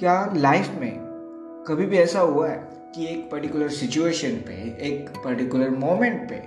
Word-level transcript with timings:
क्या 0.00 0.32
लाइफ 0.36 0.70
में 0.80 0.92
कभी 1.68 1.86
भी 1.86 1.96
ऐसा 1.96 2.20
हुआ 2.20 2.48
है 2.48 2.68
कि 2.94 3.06
एक 3.06 3.30
पर्टिकुलर 3.30 3.68
सिचुएशन 3.68 4.28
पे, 4.28 4.52
एक 4.86 5.08
पर्टिकुलर 5.24 5.70
मोमेंट 5.70 6.28
पे 6.28 6.42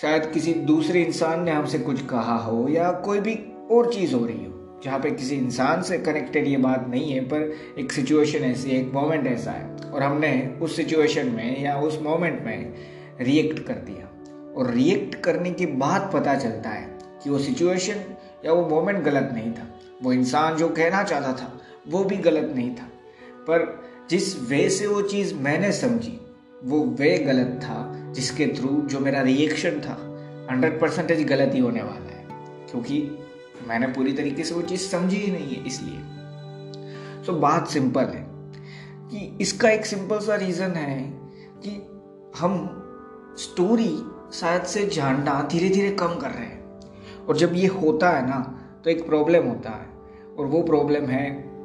शायद 0.00 0.26
किसी 0.26 0.54
दूसरे 0.54 1.02
इंसान 1.02 1.44
ने 1.44 1.50
हमसे 1.50 1.78
कुछ 1.78 2.06
कहा 2.06 2.36
हो 2.36 2.68
या 2.68 2.92
कोई 2.92 3.20
भी 3.20 3.34
और 3.70 3.92
चीज़ 3.94 4.14
हो 4.14 4.26
रही 4.26 4.44
हो, 4.44 4.80
जहाँ 4.84 5.00
पे 5.00 5.10
किसी 5.10 5.36
इंसान 5.36 5.82
से 5.82 5.98
कनेक्टेड 5.98 6.46
ये 6.46 6.56
बात 6.56 6.86
नहीं 6.88 7.12
है, 7.12 7.20
पर 7.20 7.52
एक 7.78 7.92
सिचुएशन 7.92 8.38
ऐसी, 8.38 8.70
एक 8.70 8.92
मोमेंट 8.92 9.26
ऐसा 9.26 9.50
है 9.50 9.76
और 9.90 10.02
हमने 10.02 10.58
उस 10.62 10.76
सिचुएशन 10.76 11.26
में 11.26 11.64
या 11.64 11.76
उस 11.76 12.02
मोमेंट 12.02 12.42
में 12.42 12.74
रिएक्ट 13.20 13.66
कर 13.66 13.74
दिया। 13.74 14.06
और 14.56 14.70
रिएक्ट 14.70 15.14
करने 15.14 15.50
के 15.50 15.66
बाद 15.66 16.10
पता 16.14 16.34
चलता 16.34 16.70
है 16.70 16.98
कि 17.24 17.30
वो 17.30 17.38
सिचुएशन 17.38 18.00
या 18.44 18.52
वो 18.52 18.68
मोमेंट 18.68 19.04
गलत 19.04 19.30
नहीं 19.34 19.52
था। 19.52 19.80
वो 20.02 20.12
इंसान 20.12 20.56
जो 20.56 20.68
कहना 20.68 21.02
चाहता 21.02 21.32
था 21.32 21.55
वो 21.88 22.04
भी 22.04 22.16
गलत 22.16 22.52
नहीं 22.56 22.74
था। 22.74 22.84
पर 23.40 23.84
जिस 24.10 24.42
वे 24.42 24.70
से 24.70 24.86
वो 24.86 25.02
चीज़ 25.02 25.34
मैंने 25.34 25.72
समझी 25.72 26.20
वो 26.64 26.84
वे 26.84 27.18
गलत 27.18 27.60
था 27.62 27.92
जिसके 28.12 28.46
थ्रू 28.46 28.68
जो 28.68 29.00
मेरा 29.00 29.20
रिएक्शन 29.20 29.80
था 29.80 30.02
हंड्रेड 30.50 30.80
परसेंटेज 30.80 31.26
गलत 31.26 31.54
ही 31.54 31.60
होने 31.60 31.82
वाला 31.82 32.16
है। 32.16 32.26
क्योंकि 32.70 33.18
मैंने 33.68 33.86
पूरी 33.86 34.12
तरीके 34.12 34.44
से 34.44 34.54
वो 34.54 34.62
चीज़ 34.62 34.80
समझी 34.80 35.16
ही 35.16 35.32
नहीं 35.32 35.56
है 35.56 35.66
इसलिए। 35.66 35.98
so, 37.24 37.30
बात 37.30 37.68
सिंपल 37.68 38.04
है 38.04 38.26
कि 39.10 39.38
इसका 39.40 39.70
एक 39.70 39.86
सिंपल 39.86 40.18
सा 40.18 40.34
रीज़न 40.34 40.70
है 40.70 41.12
कि 41.66 41.86
हम 42.38 42.82
स्टोरी 43.38 43.98
शायद 44.32 44.62
से 44.62 44.86
जानना 44.86 45.48
धीरे 45.52 45.68
धीरे 45.68 45.90
कम 45.90 46.14
कर 46.14 46.30
रहे 46.30 46.46
हैं। 46.46 46.80
और 47.26 47.36
जब 47.36 47.52
ये 47.54 47.66
होता 47.66 48.10
है 48.10 48.26
ना 48.26 48.62
तो 48.84 48.90
एक 48.90 49.06
प्रॉब्लम 49.06 49.46
होता 49.46 49.70
है। 49.70 49.96
और 50.38 50.46
वो 50.46 50.62
प्रॉब्लम 50.62 51.06
है 51.06 51.55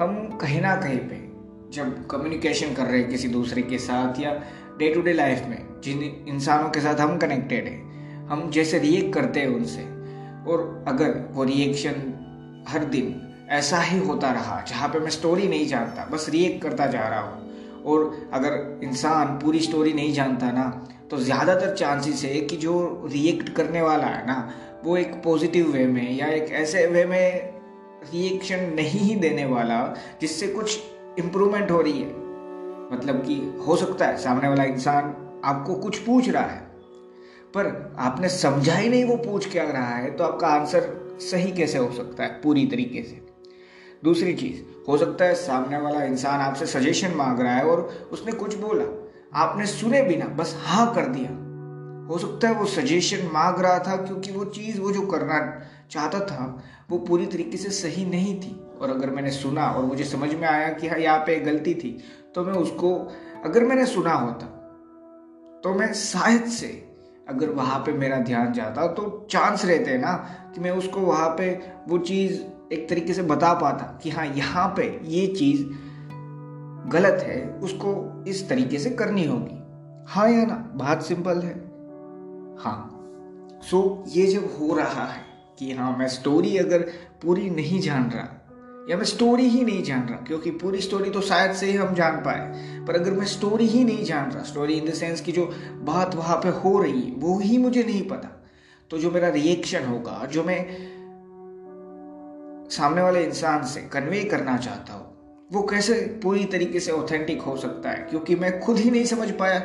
हम 0.00 0.16
कहीं 0.40 0.60
ना 0.60 0.74
कहीं 0.76 0.98
पे 0.98 1.16
जब 1.72 2.06
कम्युनिकेशन 2.06 2.74
कर 2.74 2.82
रहे 2.82 3.00
हैं 3.00 3.08
किसी 3.10 3.28
दूसरे 3.28 3.62
के 3.62 3.78
साथ 3.78 4.20
या 4.20 4.32
डे 4.78 4.92
टू 4.94 5.00
डे 5.02 5.12
लाइफ 5.12 5.44
में, 5.48 5.80
जिन 5.84 6.02
इंसानों 6.28 6.68
के 6.70 6.80
साथ 6.80 7.00
हम 7.00 7.16
कनेक्टेड 7.18 7.66
हैं, 7.66 8.26
हम 8.28 8.50
जैसे 8.50 8.78
रिएक्ट 8.78 9.14
करते 9.14 9.40
हैं 9.40 9.48
उनसे, 9.48 9.82
और 10.50 10.84
अगर 10.88 11.18
वो 11.32 11.44
रिएक्शन 11.44 12.64
हर 12.68 12.84
दिन 12.84 13.14
ऐसा 13.50 13.80
ही 13.80 13.98
होता 13.98 14.32
रहा, 14.32 14.60
जहाँ 14.68 14.88
पे 14.88 14.98
मैं 14.98 15.10
स्टोरी 15.10 15.48
नहीं 15.48 15.66
जानता, 15.66 16.04
बस 16.12 16.28
रिएक्ट 16.30 16.62
करता 16.62 16.86
जा 16.86 17.08
रहा 17.08 17.20
हूँ, 17.20 17.82
और 17.84 18.30
अगर 18.32 18.80
इंसान 18.84 19.38
पूरी 19.38 19.60
स्टोरी 19.60 19.92
नहीं 19.92 20.12
जानता 20.12 20.52
ना 20.52 20.68
तो 21.10 21.18
ज़्यादातर 21.18 21.74
चांसेस 21.74 22.24
है 22.24 22.40
कि 22.40 22.56
जो 22.56 22.78
रिएक्ट 23.12 23.48
करने 23.48 23.82
वाला 23.82 24.06
है 24.06 24.26
ना, 24.26 24.52
वो 24.84 24.96
एक 24.96 25.20
पॉजिटिव 25.24 25.72
वे 25.72 25.86
में 25.86 26.16
या 26.16 26.26
एक 26.28 26.52
ऐसे 26.54 26.86
वे 26.86 27.04
में 27.04 27.55
रिएक्शन 28.12 28.72
नहीं 28.74 29.00
ही 29.00 29.14
देने 29.16 29.44
वाला 29.44 29.78
जिससे 30.20 30.46
कुछ 30.48 30.78
इम्प्रूवमेंट 31.18 31.70
हो 31.70 31.80
रही 31.80 32.00
है। 32.00 32.08
मतलब 32.92 33.22
कि 33.26 33.34
हो 33.66 33.76
सकता 33.76 34.06
है 34.06 34.16
सामने 34.16 34.48
वाला 34.48 34.64
इंसान 34.64 35.14
आपको 35.44 35.74
कुछ 35.74 35.98
पूछ 35.98 36.28
रहा 36.28 36.42
है, 36.42 36.58
पर 37.54 37.94
आपने 37.98 38.28
समझा 38.28 38.74
ही 38.74 38.88
नहीं 38.88 39.04
वो 39.04 39.16
पूछ 39.16 39.50
क्या 39.52 39.64
रहा 39.64 39.94
है 39.94 40.10
तो 40.10 40.24
आपका 40.24 40.48
आंसर 40.48 41.16
सही 41.22 41.52
कैसे 41.52 41.78
हो 41.78 41.90
सकता 41.92 42.24
है, 42.24 42.28
पूरी 42.42 42.66
तरीके 42.66 43.02
से। 43.02 43.24
दूसरी 44.04 44.34
चीज़, 44.34 44.60
हो 44.88 44.96
सकता 44.98 45.24
है 45.24 45.34
सामने 45.34 45.78
वाला 45.78 46.02
इंसान 46.04 46.40
आपसे 46.40 46.66
सजेशन 46.66 47.14
मांग 47.14 47.40
रहा 47.40 47.54
है 47.54 47.64
और 47.64 48.08
उसने 48.12 48.32
कुछ 48.32 48.54
बोला, 48.56 48.84
आपने 49.34 49.66
सुने 49.66 50.02
बिना 50.02 50.26
बस 50.34 50.54
हाँ 50.64 50.92
कर 50.94 51.06
दिया। 51.08 51.30
हो 52.08 52.18
सकता 52.18 52.48
है 52.48 52.54
वो 52.54 52.66
सजेशन 52.66 53.28
मांग 53.32 53.60
रहा 53.60 53.78
था 53.78 53.96
क्योंकि 53.96 54.32
वो 54.32 54.44
चीज़, 54.46 54.80
वो 54.80 54.90
जो 54.92 55.06
करना 55.06 55.38
चाहता 55.90 56.20
था 56.20 56.62
वो 56.90 56.98
पूरी 56.98 57.26
तरीके 57.26 57.56
से 57.56 57.70
सही 57.70 58.04
नहीं 58.04 58.40
थी। 58.40 58.62
और 58.80 58.90
अगर 58.90 59.10
मैंने 59.10 59.30
सुना 59.30 59.66
और 59.66 59.84
मुझे 59.84 60.04
समझ 60.04 60.34
में 60.34 60.48
आया 60.48 60.68
कि 60.68 60.88
हाँ 60.88 60.98
यहाँ 60.98 61.18
पे 61.18 61.40
गलती 61.40 61.74
थी 61.74 61.98
तो 62.34 62.44
मैं 62.44 62.52
उसको 62.52 63.12
अगर 63.44 63.64
मैंने 63.64 63.86
सुना 63.86 64.12
होता 64.12 64.46
तो 65.64 65.74
मैं 65.74 65.92
शायद 65.94 66.44
से 66.44 66.94
अगर 67.28 67.50
वहाँ 67.50 67.78
पे 67.78 67.92
मेरा 67.92 68.18
ध्यान 68.18 68.52
जाता 68.52 68.86
तो 68.86 69.26
चांस 69.30 69.64
रहते 69.64 69.90
हैं 69.90 69.98
ना 69.98 70.12
कि 70.54 70.60
मैं 70.60 70.70
उसको 70.70 71.00
वहाँ 71.00 71.28
पे 71.28 71.60
वो 71.88 71.98
चीज़ 71.98 72.42
एक 72.72 72.88
तरीके 72.88 73.14
से 73.14 73.22
बता 73.22 73.54
पाता 73.54 74.00
कि 74.02 74.10
हाँ 74.10 74.26
यहाँ 74.26 74.68
पे 74.68 75.00
ये 75.04 75.26
चीज़ 75.26 75.66
गलत 76.88 77.22
है 77.22 77.58
उसको 77.62 78.24
इस 78.28 78.48
तरीके 78.48 78.78
से 78.78 78.90
करनी 78.90 79.24
होगी। 79.24 79.62
हाँ 80.12 80.30
या 80.30 80.44
ना? 80.44 80.72
बात 80.74 81.02
सिंपल 81.02 81.38
है। 81.38 81.54
हाँ। 82.64 82.92
सो 83.62 84.04
so, 84.06 84.16
ये 84.16 84.26
जब 84.26 84.56
हो 84.60 84.76
रहा 84.76 85.04
है 85.04 85.25
कि 85.58 85.72
हाँ 85.72 85.96
मैं 85.98 86.08
स्टोरी 86.08 86.56
अगर 86.56 86.82
पूरी 87.22 87.50
नहीं 87.50 87.80
जान 87.80 88.10
रहा, 88.10 88.32
या 88.90 88.96
मैं 88.96 89.04
स्टोरी 89.04 89.48
ही 89.48 89.64
नहीं 89.64 89.82
जान 89.82 90.02
रहा, 90.02 90.18
क्योंकि 90.18 90.50
पूरी 90.50 90.80
स्टोरी 90.80 91.10
तो 91.10 91.20
शायद 91.20 91.52
से 91.52 91.66
ही 91.66 91.76
हम 91.76 91.94
जान 91.94 92.16
पाए, 92.16 92.84
पर 92.86 92.94
अगर 92.94 93.12
मैं 93.12 93.26
स्टोरी 93.26 93.66
ही 93.66 93.84
नहीं 93.84 94.04
जान 94.04 94.30
रहा 94.30 94.42
स्टोरी 94.42 94.74
इन 94.74 94.88
द 94.90 94.94
सेंस 94.94 95.20
की 95.20 95.32
जो 95.32 95.46
बात 95.84 96.14
वहाँ 96.14 96.36
पे 96.36 96.48
हो 96.48 96.78
रही 96.78 97.00
है, 97.00 97.14
वो 97.14 97.38
ही 97.38 97.58
मुझे 97.58 97.82
नहीं 97.82 98.02
पता 98.08 98.32
तो 98.90 98.98
जो 98.98 99.10
मेरा 99.10 99.28
रिएक्शन 99.28 99.84
होगा, 99.84 100.24
जो 100.32 100.44
मैं 100.44 100.60
सामने 102.70 103.02
वाले 103.02 103.24
इंसान 103.24 103.64
से 103.66 103.80
कन्वे 103.82 104.22
करना 104.24 104.56
चाहता 104.56 104.92
हूँ, 104.92 105.04
वो 105.52 105.62
कैसे 105.62 105.94
पूरी 106.22 106.44
तरीके 106.44 106.80
से 106.80 106.92
ऑथेंटिक 106.92 107.42
हो 107.42 107.56
सकता 107.56 107.90
है? 107.90 108.06
क्योंकि 108.10 108.36
मैं 108.36 108.58
खुद 108.60 108.78
ही 108.78 108.90
नहीं 108.90 109.04
समझ 109.04 109.30
पाया 109.30 109.58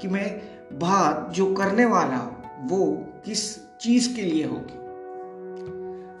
कि 0.00 0.08
मैं 0.08 0.26
बात 0.72 1.30
जो 1.32 1.54
करने 1.54 1.84
वाला 1.84 2.16
हूँ, 2.16 2.68
वो 2.68 2.86
किस 3.24 3.42
चीज़ 3.78 4.14
के 4.16 4.22
लिए 4.22 4.44
होगी। 4.44 4.77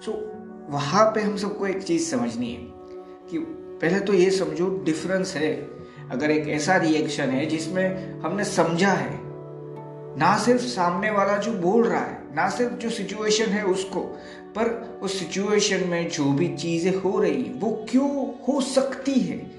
सो 0.04 0.12
वहाँ 0.68 1.04
पे 1.04 1.20
हम 1.20 1.36
सबको 1.36 1.66
एक 1.66 1.82
चीज़ 1.82 2.10
समझनी 2.10 2.52
है 2.52 2.60
कि 3.30 3.38
पहले 3.82 4.00
तो 4.00 4.12
ये 4.12 4.30
समझो 4.30 4.82
डिफरेंस 4.84 5.34
है। 5.36 5.54
अगर 6.10 6.30
एक 6.30 6.48
ऐसा 6.48 6.76
रिएक्शन 6.76 7.22
है 7.22 7.46
जिसमें 7.46 8.20
हमने 8.20 8.44
समझा 8.44 8.92
है, 8.92 9.20
ना 10.18 10.38
सिर्फ़ 10.38 10.62
सामने 10.62 11.10
वाला 11.10 11.36
जो 11.36 11.52
बोल 11.52 11.84
रहा 11.84 12.00
है, 12.00 12.34
ना 12.34 12.48
सिर्फ़ 12.48 12.74
जो 12.74 12.90
सिचुएशन 12.90 13.44
है 13.44 13.64
उसको, 13.64 14.00
पर 14.56 14.98
उस 15.02 15.18
सिचुएशन 15.18 15.88
में 15.88 16.08
जो 16.08 16.32
भी 16.32 16.48
चीज़ें 16.56 16.94
हो 16.96 17.18
रही 17.18 17.42
है, 17.42 17.52
वो 17.52 17.86
क्यों 17.90 18.32
हो 18.48 18.60
सकती 18.60 19.20
है? 19.20 19.50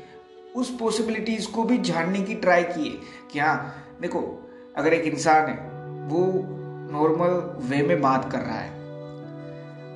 उस 0.56 0.78
पॉसिबिलिटीज 0.80 1.46
को 1.46 1.64
भी 1.64 1.78
जानने 1.78 2.22
की 2.22 2.36
ट्राई 2.36 2.64
किए 2.64 3.00
कि 3.32 3.40
हाँ 3.40 3.86
देखो, 4.02 4.50
अगर 4.78 4.94
एक 4.94 5.14
इंसान 5.14 5.50
है, 5.50 5.56
वो 6.08 6.26
नॉर्मल 6.92 7.64
वे 7.70 7.84
में 7.84 8.02
बात 8.02 8.32
कर 8.32 8.40
रहा 8.40 8.60
है 8.60 8.79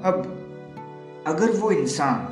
अब 0.03 1.23
अगर 1.27 1.51
वो 1.51 1.71
इंसान 1.71 2.29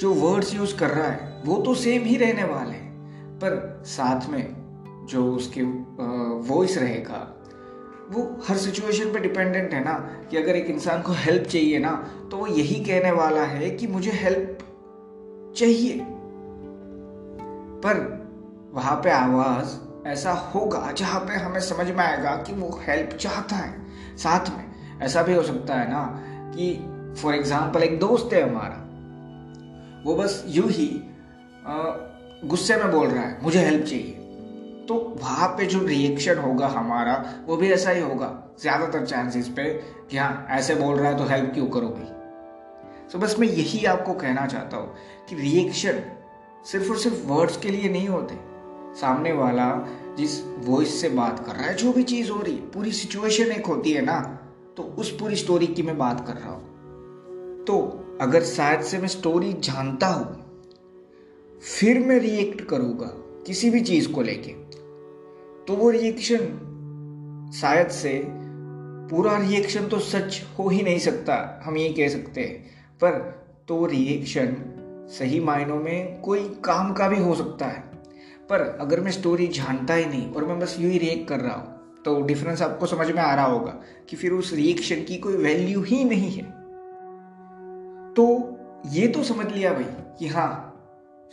जो 0.00 0.12
वर्ड्स 0.14 0.54
यूज़ 0.54 0.76
कर 0.76 0.90
रहा 0.90 1.06
है, 1.06 1.42
वो 1.46 1.56
तो 1.62 1.74
सेम 1.74 2.02
ही 2.02 2.16
रहने 2.16 2.44
वाले 2.44 2.70
हैं। 2.70 3.38
पर 3.38 3.82
साथ 3.86 4.28
में 4.30 5.06
जो 5.10 5.24
उसके 5.32 5.62
वॉइस 6.48 6.76
रहेगा, 6.78 7.20
वो 8.10 8.22
हर 8.48 8.56
सिचुएशन 8.56 9.12
पे 9.12 9.20
डिपेंडेंट 9.20 9.72
है 9.72 9.84
ना, 9.84 9.92
कि 10.30 10.36
अगर 10.36 10.56
एक 10.56 10.66
इंसान 10.66 11.02
को 11.02 11.12
हेल्प 11.12 11.46
चाहिए 11.48 11.78
ना 11.78 11.92
तो 12.30 12.36
वो 12.36 12.46
यही 12.46 12.84
कहने 12.84 13.10
वाला 13.10 13.42
है 13.42 13.70
कि 13.70 13.86
मुझे 13.86 14.10
हेल्प 14.10 14.58
चाहिए। 15.56 16.00
पर 17.84 18.02
वहाँ 18.74 19.00
पे 19.04 19.10
आवाज़ 19.10 19.76
ऐसा 20.08 20.32
होगा 20.32 20.92
जहाँ 20.92 21.20
पे 21.20 21.34
हमें 21.34 21.60
समझ 21.60 21.86
में 21.86 22.04
आएगा 22.04 22.36
कि 22.36 22.52
वो 22.52 22.80
हेल्प 22.82 23.16
चाहता 23.16 23.56
है। 23.56 24.16
साथ 24.16 24.50
में 24.56 24.64
ऐसा 25.02 25.22
भी 25.22 25.34
हो 25.34 25.42
सकता 25.42 25.74
है 25.74 25.90
ना 25.90 26.23
कि 26.54 26.72
फॉर 27.22 27.34
एग्ज़ाम्पल 27.34 27.82
एक 27.82 27.98
दोस्त 28.00 28.32
है 28.32 28.42
हमारा। 28.42 28.80
वो 30.04 30.14
बस 30.14 30.42
यू 30.48 30.62
ही 30.62 30.90
गुस्से 32.44 32.76
में 32.76 32.90
बोल 32.92 33.06
रहा 33.06 33.22
है, 33.22 33.42
मुझे 33.42 33.58
हेल्प 33.60 33.84
चाहिए। 33.84 34.20
तो 34.88 34.94
वहाँ 35.20 35.48
पे 35.48 35.66
जो 35.66 35.78
रिएक्शन 35.78 36.38
होगा 36.38 36.66
हमारा, 36.68 37.24
वो 37.46 37.56
भी 37.56 37.70
ऐसा 37.72 37.90
ही 37.90 38.00
होगा। 38.00 38.56
ज़्यादातर 38.60 39.04
चांसेस 39.06 39.48
पे 39.48 39.64
कि 40.10 40.16
हाँ 40.16 40.46
ऐसे 40.50 40.74
बोल 40.74 40.96
रहा 40.96 41.10
है 41.10 41.18
तो 41.18 41.24
हेल्प 41.24 41.52
क्यों 41.54 41.66
करोगी? 41.66 42.10
तो 43.12 43.18
बस 43.18 43.38
मैं 43.38 43.48
यही 43.48 43.84
आपको 43.84 44.14
कहना 44.14 44.46
चाहता 44.46 44.76
हूँ 44.76 44.94
कि 45.28 45.36
रिएक्शन 45.36 46.02
सिर्फ़ 46.66 46.90
और 46.90 46.98
सिर्फ़ 46.98 47.26
वर्ड्स 47.26 47.56
के 47.56 47.70
लिए 47.70 47.88
नहीं 47.88 48.08
होते। 48.08 48.34
सामने 49.00 49.32
वाला 49.32 49.66
जिस 50.18 50.40
वॉइस 50.66 51.00
से 51.00 51.08
बात 51.08 51.44
कर 51.46 51.52
रहा 51.52 51.66
है, 51.66 51.74
जो 51.74 51.92
भी 51.92 52.02
चीज़ 52.02 52.30
हो 52.30 52.40
रही 52.40 52.54
है, 52.54 52.70
पूरी 52.70 52.92
सिचुएशन 52.92 53.52
एक 53.52 53.66
होती 53.66 53.92
है 53.92 54.02
ना। 54.02 54.33
तो 54.76 54.82
उस 54.82 55.10
पूरी 55.18 55.36
स्टोरी 55.36 55.66
की 55.66 55.82
मैं 55.82 55.98
बात 55.98 56.26
कर 56.26 56.34
रहा 56.34 56.50
हूँ। 56.50 57.64
तो 57.64 57.76
अगर 58.20 58.42
शायद 58.42 58.80
से 58.80 58.98
मैं 58.98 59.08
स्टोरी 59.08 59.52
जानता 59.52 60.06
हूँ, 60.06 60.42
फिर 61.62 61.98
मैं 61.98 62.18
रिएक्ट 62.18 62.60
करूँगा 62.60 63.06
किसी 63.46 63.70
भी 63.70 63.80
चीज़ 63.80 64.10
को 64.12 64.22
लेके। 64.22 64.52
तो 65.64 65.76
वो 65.76 65.90
रिएक्शन 65.90 67.50
शायद 67.54 67.88
से 67.88 68.22
पूरा 69.10 69.36
रिएक्शन 69.38 69.86
तो 69.88 69.98
सच 69.98 70.42
हो 70.58 70.68
ही 70.68 70.82
नहीं 70.82 70.98
सकता, 70.98 71.62
हम 71.64 71.76
ये 71.76 71.88
कह 71.88 72.08
सकते 72.08 72.40
हैं। 72.40 72.62
पर 73.00 73.18
तो 73.68 73.84
रिएक्शन 73.86 74.56
सही 75.10 75.40
मायनों 75.40 75.76
में 75.76 76.20
कोई 76.20 76.48
काम 76.64 76.92
का 76.92 77.08
भी 77.08 77.18
हो 77.18 77.34
सकता 77.34 77.66
है। 77.66 77.80
पर 78.50 78.60
अगर 78.80 79.00
मैं 79.00 79.10
स्टोरी 79.10 79.46
जानता 79.46 79.94
ही 79.94 80.06
नहीं 80.06 80.30
और 80.30 80.44
मैं 80.44 80.58
बस 80.60 80.76
यूँ 80.80 80.90
ही 80.90 80.98
रिएक्ट 80.98 81.28
कर 81.28 81.40
रहा 81.40 81.54
हूँ 81.54 81.83
तो 82.04 82.20
डिफरेंस 82.22 82.62
आपको 82.62 82.86
समझ 82.86 83.06
में 83.10 83.22
आ 83.22 83.34
रहा 83.34 83.46
होगा 83.46 83.72
कि 84.08 84.16
फिर 84.16 84.32
उस 84.32 84.52
रिएक्शन 84.52 85.02
की 85.04 85.16
कोई 85.18 85.36
वैल्यू 85.36 85.82
ही 85.82 86.02
नहीं 86.04 86.30
है। 86.30 86.42
तो 88.14 88.26
ये 88.88 89.06
तो 89.08 89.22
समझ 89.22 89.46
लिया 89.46 89.72
भाई 89.72 89.84
कि 90.18 90.28
हाँ 90.28 90.50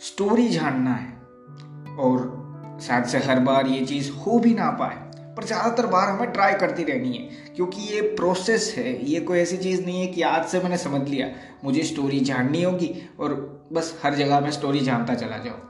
स्टोरी 0.00 0.48
जानना 0.48 0.90
है 0.90 1.96
और 1.96 2.78
शायद 2.82 3.04
से 3.04 3.18
हर 3.18 3.40
बार 3.40 3.66
ये 3.66 3.84
चीज़ 3.86 4.10
हो 4.12 4.38
भी 4.38 4.54
ना 4.54 4.70
पाए, 4.70 4.96
पर 5.36 5.44
ज़्यादातर 5.44 5.86
बार 5.86 6.08
हमें 6.08 6.30
ट्राई 6.32 6.54
करती 6.54 6.84
रहनी 6.84 7.16
है, 7.16 7.54
क्योंकि 7.56 7.82
ये 7.84 8.00
प्रोसेस 8.16 8.74
है, 8.78 9.04
ये 9.10 9.20
कोई 9.20 9.38
ऐसी 9.38 9.56
चीज़ 9.56 9.84
नहीं 9.84 10.00
है 10.00 10.06
कि 10.06 10.22
आज 10.22 10.44
से 10.44 10.60
मैंने 10.60 10.76
समझ 10.78 11.08
लिया, 11.08 11.28
मुझे 11.64 11.82
स्टोरी 11.82 12.20
जाननी 12.20 12.62
होगी 12.62 12.94
और 13.20 13.34
बस 13.72 13.98
हर 14.04 14.14
जगह 14.14 14.40
मैं 14.40 14.50
स्टोरी 14.50 14.80
जानता 14.80 15.14
चला 15.14 15.38
जाऊँ। 15.38 15.60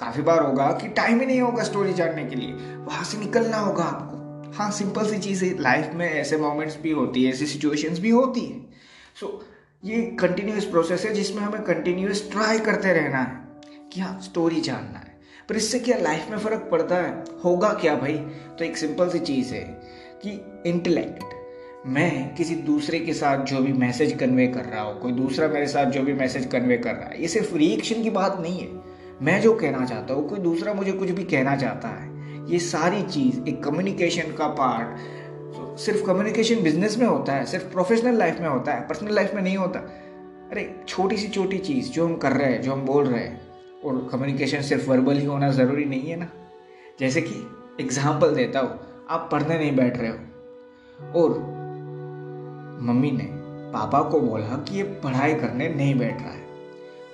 काफ़ी 0.00 0.22
बार 0.22 0.42
होगा 0.42 0.70
कि 0.72 0.88
टाइम 0.88 1.20
ही 1.20 1.26
नहीं 1.26 1.40
होगा 1.40 1.62
स्टोरी 1.62 1.92
जानने 1.94 2.24
के 2.24 2.36
लिए, 2.36 2.52
वहाँ 2.76 3.04
से 3.04 3.18
निकलना 3.18 3.58
होगा 3.58 3.84
आपको। 3.84 4.24
हाँ 4.54 4.70
सिंपल 4.70 5.10
सी 5.10 5.18
चीज़ 5.18 5.44
है। 5.44 5.62
लाइफ 5.62 5.90
में 5.94 6.10
ऐसे 6.10 6.36
मोमेंट्स 6.36 6.78
भी 6.80 6.90
होती 6.90 7.24
है 7.24 7.30
ऐसी 7.30 7.46
सिचुएशंस 7.46 7.98
भी 7.98 8.10
होती 8.10 8.40
है। 8.40 8.60
सो 9.20 9.26
so, 9.26 9.56
ये 9.84 10.02
कंटिन्यूस 10.02 10.64
प्रोसेस 10.64 11.04
है 11.04 11.14
जिसमें 11.14 11.42
हमें 11.42 11.62
कंटिन्यूस 11.62 12.30
ट्राई 12.30 12.58
करते 12.58 12.92
रहना 12.92 13.18
है 13.18 13.60
कि 13.92 14.00
हाँ 14.00 14.20
स्टोरी 14.20 14.60
जानना 14.60 14.98
है। 14.98 15.20
पर 15.48 15.56
इससे 15.56 15.78
क्या 15.78 15.98
लाइफ 15.98 16.26
में 16.30 16.38
फ़र्क 16.38 16.68
पड़ता 16.70 16.96
है? 16.96 17.24
होगा 17.44 17.68
क्या 17.68 17.94
भाई? 17.94 18.14
तो 18.58 18.64
एक 18.64 18.76
सिंपल 18.76 19.08
सी 19.08 19.18
चीज़ 19.18 19.54
है 19.54 19.82
कि 20.26 20.30
इंटेलेक्ट 20.66 21.24
मैं 21.86 22.34
किसी 22.34 22.54
दूसरे 22.54 22.98
के 22.98 23.12
साथ 23.12 23.44
जो 23.44 23.60
भी 23.60 23.72
मैसेज 23.72 24.12
कन्वे 24.12 24.46
कर 24.46 24.64
रहा 24.64 24.82
हूँ 24.82 25.00
कोई 25.00 25.12
दूसरा 25.12 25.48
मेरे 25.48 25.66
साथ 25.66 25.86
जो 25.86 26.02
भी 26.02 26.12
मैसेज 26.12 26.46
कन्वे 26.46 26.76
कर 26.76 26.94
रहा 26.94 27.08
है 27.08 27.22
ये 27.22 27.28
सिर्फ़ 27.28 27.54
रिएक्शन 27.54 28.02
की 28.02 28.10
बात 28.10 28.40
नहीं 28.40 28.58
है। 28.58 28.68
मैं 29.22 29.40
जो 29.40 29.54
कहना 29.54 29.84
चाहता 29.86 30.14
हूँ 30.14 30.28
कोई 30.28 30.38
दूसरा 30.38 30.74
मुझे 30.74 30.92
कुछ 30.92 31.10
भी 31.10 31.24
कहना 31.24 31.56
चाहता 31.56 31.88
है 31.88 32.15
ये 32.46 32.58
सारी 32.58 33.02
चीज़, 33.02 33.48
एक 33.48 33.64
कम्युनिकेशन 33.64 34.32
का 34.32 34.46
पार्ट 34.46 35.78
सिर्फ़ 35.78 36.06
कम्युनिकेशन 36.06 36.62
बिज़नेस 36.62 36.98
में 36.98 37.06
होता 37.06 37.32
है, 37.32 37.46
सिर्फ़ 37.46 37.64
प्रोफेशनल 37.64 38.16
लाइफ 38.16 38.40
में 38.40 38.48
होता 38.48 38.72
है 38.72 38.88
पर्सनल 38.88 39.14
लाइफ 39.14 39.34
में 39.34 39.42
नहीं 39.42 39.56
होता। 39.56 39.78
अरे, 40.50 40.84
छोटी 40.88 41.16
सी 41.16 41.28
छोटी 41.28 41.58
चीज़ 41.58 41.90
जो 41.90 42.06
हम 42.06 42.16
कर 42.16 42.32
रहे 42.32 42.52
हैं, 42.52 42.62
जो 42.62 42.72
हम 42.72 42.80
बोल 42.80 43.06
रहे 43.06 43.22
हैं, 43.24 43.40
और 43.84 44.08
कम्युनिकेशन 44.12 44.62
सिर्फ़ 44.62 44.90
वर्बल 44.90 45.16
ही 45.16 45.26
होना 45.26 45.50
ज़रूरी 45.50 45.84
नहीं 45.84 46.02
है 46.02 46.16
ना। 46.16 46.28
जैसे 47.00 47.20
कि 47.20 47.58
एग्ज़ाम्पल 47.80 48.34
देता 48.34 48.60
हो, 48.60 48.68
आप 49.10 49.28
पढ़ने 49.32 49.58
नहीं 49.58 49.76
बैठ 49.76 49.98
रहे 49.98 50.10
हो, 50.10 50.16
और 51.20 51.38
मम्मी 52.82 53.10
ने 53.10 53.30
पापा 53.72 54.02
को 54.02 54.20
बोला 54.20 54.46
कि 54.46 54.76
ये 54.76 54.82
पढ़ाई 54.82 55.34
करने 55.34 55.68
नहीं 55.68 55.98
बैठ 55.98 56.22
रहा 56.22 56.30
है। 56.30 56.40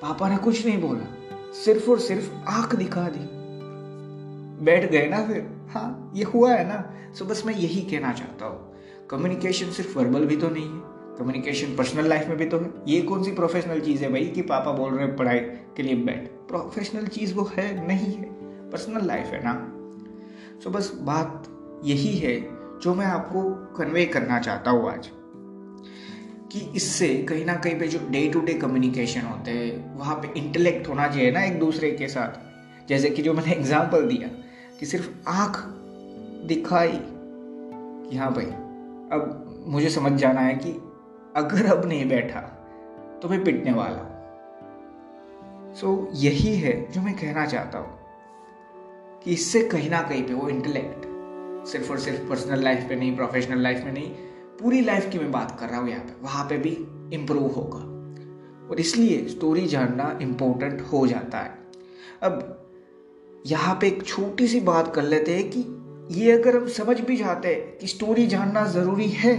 पापा 0.02 0.28
ने 0.28 0.36
कुछ 0.36 0.66
नहीं 0.66 0.80
बोला, 0.82 1.06
सिर्फ़ 1.64 1.90
और 1.90 1.98
सिर्फ़ 1.98 2.30
आँख 2.48 2.74
दिखा 2.74 3.08
दी। 3.08 3.41
बैठ 4.62 4.90
गए 4.90 5.08
ना 5.08 5.26
फिर। 5.26 5.66
हाँ 5.70 6.12
ये 6.14 6.24
हुआ 6.24 6.54
है 6.54 6.68
ना। 6.68 6.94
सो 7.14 7.24
बस 7.24 7.42
मैं 7.46 7.54
यही 7.54 7.80
कहना 7.80 8.12
चाहता 8.12 8.46
हूँ। 8.46 8.72
कम्युनिकेशन 9.10 9.70
सिर्फ़ 9.70 9.98
वर्बल 9.98 10.24
भी 10.24 10.36
तो 10.36 10.48
नहीं 10.48 10.64
है। 10.64 10.92
कम्युनिकेशन 11.18 11.76
पर्सनल 11.76 12.08
लाइफ 12.08 12.28
में 12.28 12.36
भी 12.36 12.44
तो 12.44 12.58
है। 12.58 12.70
ये 12.88 13.02
कौन 13.02 13.22
सी 13.22 13.32
प्रोफेशनल 13.32 13.80
चीज़ 13.80 14.04
है 14.04 14.10
भाई 14.10 14.24
कि 14.24 14.42
पापा 14.42 14.72
बोल 14.72 14.94
रहे 14.94 15.06
पढ़ाई 15.06 15.38
के 15.38 15.82
लिए 15.82 15.94
बैठ? 15.94 16.28
प्रोफेशनल 16.28 17.06
चीज़ 17.06 17.34
वो 17.34 17.50
है, 17.56 17.88
नहीं 17.88 18.14
है। 18.14 18.32
पर्सनल 18.70 19.06
लाइफ 19.06 19.26
है 19.26 19.40
ना। 19.44 19.68
सो 20.64 20.70
बस 20.70 20.92
बात 20.94 21.48
यही 21.84 22.18
है 22.18 22.48
जो 22.80 22.94
मैं 22.94 23.06
आपको 23.06 23.42
कन्वे 23.76 24.04
करना 24.06 24.38
चाहता 24.38 24.70
हूँ 24.70 24.92
आज। 24.92 25.10
कि 26.52 26.72
इससे 26.76 27.08
कहीं 27.14 27.44
ना 27.44 27.54
कहीं 27.54 27.78
पे 27.78 27.88
जो 27.88 27.98
डे 28.10 28.28
टू 28.28 28.40
डे 28.40 28.54
कम्युनिकेशन 28.54 29.20
होते 29.20 29.50
हैं, 29.50 29.98
वहाँ 29.98 30.16
पे 30.16 30.40
इंटेलेक्ट 30.40 30.88
होना 30.88 31.08
चाहिए 31.08 31.30
ना 31.30 31.44
एक 31.44 31.58
दूसरे 31.58 31.90
के 31.90 32.08
साथ। 32.08 32.52
जैसे 32.88 33.10
कि 33.10 33.22
जो 33.22 33.32
मैंने 33.34 33.52
एग्ज़ाम्पल 33.52 34.02
दिया। 34.02 34.41
कि 34.82 34.86
सिर्फ़ 34.86 35.10
आँख 35.28 35.56
दिखाई 36.46 36.98
कि 38.10 38.16
हाँ 38.16 38.32
भाई 38.34 38.44
अब 39.16 39.54
मुझे 39.66 39.90
समझ 39.90 40.12
जाना 40.12 40.40
है 40.40 40.54
कि 40.54 40.72
अगर 41.36 41.66
अब 41.66 41.84
नहीं 41.84 42.08
बैठा 42.08 42.40
तो 43.22 43.28
मैं 43.28 43.44
पिटने 43.44 43.72
वाला 43.72 44.08
सो 45.74 46.08
so, 46.12 46.24
यही 46.24 46.56
है 46.56 46.92
जो 46.92 47.00
मैं 47.00 47.14
कहना 47.14 47.46
चाहता 47.46 47.78
हूँ 47.78 47.98
कि 49.24 49.32
इससे 49.32 49.62
कहीं 49.62 49.90
ना 49.90 50.02
कहीं 50.02 50.22
पे 50.22 50.34
वो 50.34 50.48
इंटेलेक्ट 50.48 51.02
सिर्फ़ 51.68 51.90
और 51.90 51.98
सिर्फ़ 51.98 52.28
पर्सनल 52.28 52.64
लाइफ 52.64 52.86
पे 52.88 52.96
नहीं 52.96 53.16
प्रोफेशनल 53.16 53.58
लाइफ 53.58 53.84
में 53.84 53.92
नहीं 53.92 54.10
पूरी 54.62 54.80
लाइफ 54.80 55.10
की 55.10 55.18
मैं 55.18 55.32
बात 55.32 55.56
कर 55.60 55.68
रहा 55.68 55.80
हूँ 55.80 55.88
यहाँ 55.88 56.04
पे 56.04 56.22
वहाँ 56.22 56.44
पे 56.48 56.58
भी 56.58 56.72
इम्प्रूव 57.16 57.52
होगा। 57.52 57.78
और 58.68 58.80
इसलिए 58.80 59.28
स्टोरी 59.28 59.66
जानना 59.66 60.18
इंपॉर्टेंट 60.22 60.80
हो 60.80 61.06
जाता 61.06 61.38
है। 61.38 61.58
अब 62.22 62.58
यहाँ 63.46 63.74
पे 63.74 63.86
एक 63.86 64.02
छोटी 64.02 64.46
सी 64.48 64.60
बात 64.60 64.94
कर 64.94 65.02
लेते 65.02 65.34
हैं 65.34 65.50
कि 65.50 65.60
ये 66.10 66.32
अगर 66.32 66.56
हम 66.56 66.66
समझ 66.68 67.00
भी 67.00 67.16
जाते 67.16 67.48
हैं 67.48 67.76
कि 67.78 67.86
स्टोरी 67.86 68.26
जानना 68.26 68.64
ज़रूरी 68.66 69.08
है 69.08 69.36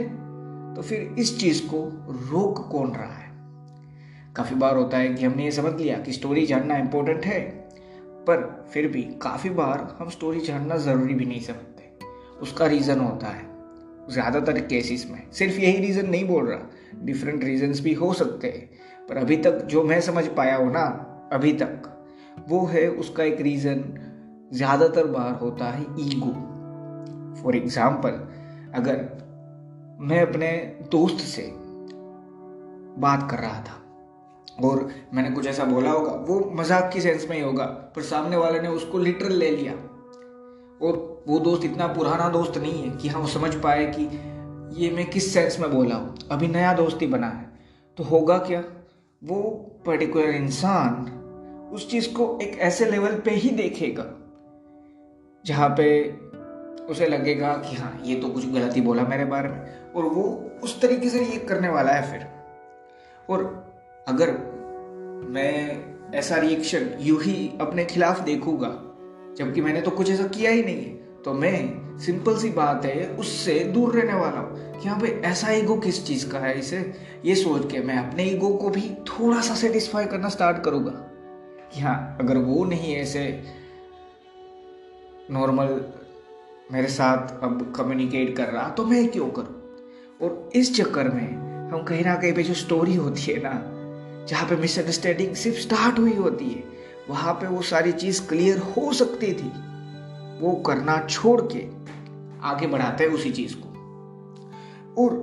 तो 0.75 0.81
फिर 0.81 1.15
इस 1.19 1.37
चीज़ 1.39 1.61
को 1.63 1.77
रोक 2.31 2.59
कौन 2.71 2.91
रहा 2.91 3.13
है? 3.13 3.31
काफ़ी 4.35 4.55
बार 4.55 4.75
होता 4.75 4.97
है 4.97 5.13
कि 5.13 5.25
हमने 5.25 5.43
ये 5.43 5.51
समझ 5.51 5.73
लिया 5.81 5.97
कि 5.97 6.13
स्टोरी 6.13 6.45
जानना 6.45 6.77
इंपॉर्टेंट 6.77 7.25
है, 7.25 7.39
पर 8.27 8.65
फिर 8.73 8.87
भी 8.87 9.01
काफ़ी 9.21 9.49
बार 9.51 9.95
हम 9.99 10.09
स्टोरी 10.09 10.39
जानना 10.39 10.77
ज़रूरी 10.77 11.13
भी 11.13 11.25
नहीं 11.25 11.41
समझते। 11.41 11.91
उसका 12.41 12.65
रीज़न 12.65 12.99
होता 12.99 13.27
है। 13.27 13.51
ज़्यादातर 14.09 14.59
केसेस 14.59 15.07
में 15.11 15.21
सिर्फ़ 15.31 15.59
यही 15.59 15.77
रीज़न 15.77 16.09
नहीं 16.09 16.27
बोल 16.27 16.47
रहा 16.47 16.69
डिफरेंट 17.03 17.43
रीजंस 17.43 17.79
भी 17.79 17.93
हो 17.93 18.13
सकते 18.13 18.47
हैं, 18.47 18.69
पर 19.09 19.17
अभी 19.17 19.37
तक 19.37 19.65
जो 19.65 19.83
मैं 19.83 20.01
समझ 20.01 20.27
पाया 20.27 20.55
हूँ 20.55 20.71
ना, 20.73 20.85
अभी 21.33 21.53
तक 21.53 21.89
वो 22.49 22.65
है 22.65 22.89
उसका 22.89 23.23
एक 23.23 23.41
रीज़न 23.41 23.83
ज़्यादातर 24.53 25.07
बार 25.07 25.33
होता 25.33 25.65
है 25.65 25.83
ईगो 25.99 26.31
फॉर 27.43 27.55
एग्ज़ाम्पल 27.55 28.19
अगर 28.75 28.95
मैं 29.99 30.21
अपने 30.21 30.51
दोस्त 30.91 31.17
से 31.17 31.51
बात 32.99 33.31
कर 33.31 33.39
रहा 33.39 33.63
था 33.63 33.79
और 34.63 34.89
मैंने 35.13 35.31
कुछ 35.31 35.47
ऐसा 35.47 35.63
बोला 35.65 35.91
होगा, 35.91 36.11
वो 36.11 36.51
मज़ाक 36.55 36.91
की 36.93 37.01
सेंस 37.01 37.27
में 37.29 37.35
ही 37.37 37.43
होगा, 37.43 37.65
पर 37.65 38.01
सामने 38.01 38.37
वाले 38.37 38.59
ने 38.59 38.67
उसको 38.67 38.97
लिटरल 38.97 39.33
ले 39.33 39.49
लिया। 39.49 39.73
और 40.87 41.23
वो 41.27 41.39
दोस्त 41.39 41.65
इतना 41.65 41.87
पुराना 41.87 42.29
दोस्त 42.29 42.57
नहीं 42.57 42.83
है 42.83 42.97
कि 42.97 43.07
हम 43.07 43.25
समझ 43.25 43.55
पाए 43.55 43.85
कि 43.95 44.03
ये 44.81 44.91
मैं 44.91 45.09
किस 45.09 45.33
सेंस 45.33 45.59
में 45.59 45.71
बोला 45.71 45.95
हूँ। 45.95 46.15
अभी 46.31 46.47
नया 46.47 46.73
दोस्त 46.73 47.01
ही 47.01 47.07
बना 47.07 47.27
है। 47.27 47.51
तो 47.97 48.03
होगा 48.03 48.37
क्या? 48.37 48.63
वो 49.23 49.41
पर्टिकुलर 49.85 50.29
इंसान 50.29 51.05
उस 51.73 51.89
चीज़ 51.91 52.07
को 52.13 52.37
एक 52.41 52.57
ऐसे 52.59 52.85
लेवल 52.85 53.15
पे 53.15 53.31
ही 53.31 53.49
देखेगा, 53.51 54.05
जहाँ 55.45 55.69
पे 55.69 55.87
उसे 56.85 57.07
लगेगा 57.07 57.53
कि 57.59 57.75
हाँ 57.75 57.99
ये 58.05 58.15
तो 58.15 58.29
कुछ 58.29 58.45
गलत 58.51 58.75
ही 58.75 58.81
बोला 58.81 59.03
मेरे 59.03 59.25
बारे 59.25 59.49
में। 59.49 59.93
और 59.93 60.03
वो 60.05 60.23
उस 60.63 60.79
तरीके 60.81 61.09
से 61.09 61.19
ये 61.21 61.37
करने 61.39 61.69
वाला 61.69 61.91
है 61.91 62.11
फिर। 62.11 62.27
और 63.29 63.43
अगर 64.07 64.31
मैं 65.29 66.11
ऐसा 66.15 66.37
रिएक्शन 66.37 66.89
यू 66.99 67.17
ही 67.19 67.51
अपने 67.61 67.85
खिलाफ 67.85 68.19
देखूँगा, 68.21 68.67
जबकि 69.37 69.61
मैंने 69.61 69.81
तो 69.81 69.91
कुछ 69.91 70.09
ऐसा 70.11 70.27
किया 70.27 70.51
ही 70.51 70.63
नहीं 70.63 70.83
है 70.85 71.01
तो 71.23 71.33
मैं 71.33 71.97
सिंपल 71.99 72.37
सी 72.37 72.49
बात 72.49 72.85
है, 72.85 73.07
उससे 73.09 73.59
दूर 73.73 73.93
रहने 73.95 74.13
वाला 74.13 74.39
हूँ 74.39 74.79
कि 74.79 74.89
हाँ 74.89 74.99
भाई, 74.99 75.09
ऐसा 75.25 75.51
ईगो 75.51 75.75
किस 75.77 76.05
चीज़ 76.07 76.29
का 76.29 76.39
है 76.39 76.57
इसे? 76.59 76.77
ये 77.25 77.35
सोच 77.35 77.71
के 77.71 77.79
मैं 77.79 77.97
अपने 77.97 78.23
ईगो 78.25 78.53
को 78.55 78.69
भी 78.69 78.89
थोड़ा 79.09 79.41
सा 79.41 79.55
सेटिस्फाई 79.55 80.05
करना 80.05 80.29
स्टार्ट 80.29 80.63
करूँगा। 80.63 80.91
कि 81.73 81.81
हाँ 81.81 82.17
अगर 82.21 82.37
वो 82.37 82.65
नहीं 82.65 82.95
ऐसे 82.95 83.43
नॉर्मल 85.31 85.85
मेरे 86.71 86.87
साथ 86.87 87.43
अब 87.43 87.73
कम्युनिकेट 87.75 88.37
कर 88.37 88.47
रहा 88.47 88.69
तो 88.69 88.85
मैं 88.85 89.07
क्यों 89.07 89.29
करूँ? 89.29 89.59
और 90.21 90.49
इस 90.55 90.75
चक्कर 90.75 91.09
में 91.09 91.53
हम 91.71 91.83
कहीं 91.83 92.05
ना 92.05 92.15
कहीं 92.15 92.33
पे 92.33 92.43
जो 92.43 92.53
स्टोरी 92.53 92.95
होती 92.95 93.21
है 93.21 93.41
ना, 93.43 93.53
जहाँ 94.25 94.49
पे 94.49 94.55
मिसअंडरस्टैंडिंग 94.55 95.35
सिर्फ़ 95.35 95.57
स्टार्ट 95.57 95.99
हुई 95.99 96.15
होती 96.15 96.49
है, 96.49 96.63
वहाँ 97.09 97.33
पे 97.33 97.47
वो 97.47 97.61
सारी 97.61 97.91
चीज़ 97.91 98.27
क्लियर 98.27 98.59
हो 98.59 98.93
सकती 98.93 99.33
थी। 99.33 99.51
वो 100.39 100.63
करना 100.67 101.07
छोड़ 101.09 101.41
के 101.41 101.67
आगे 102.41 102.67
बढ़ाते 102.67 103.03
हैं 103.03 103.11
उसी 103.11 103.31
चीज़ 103.31 103.55
को। 103.55 103.67
और 105.03 105.13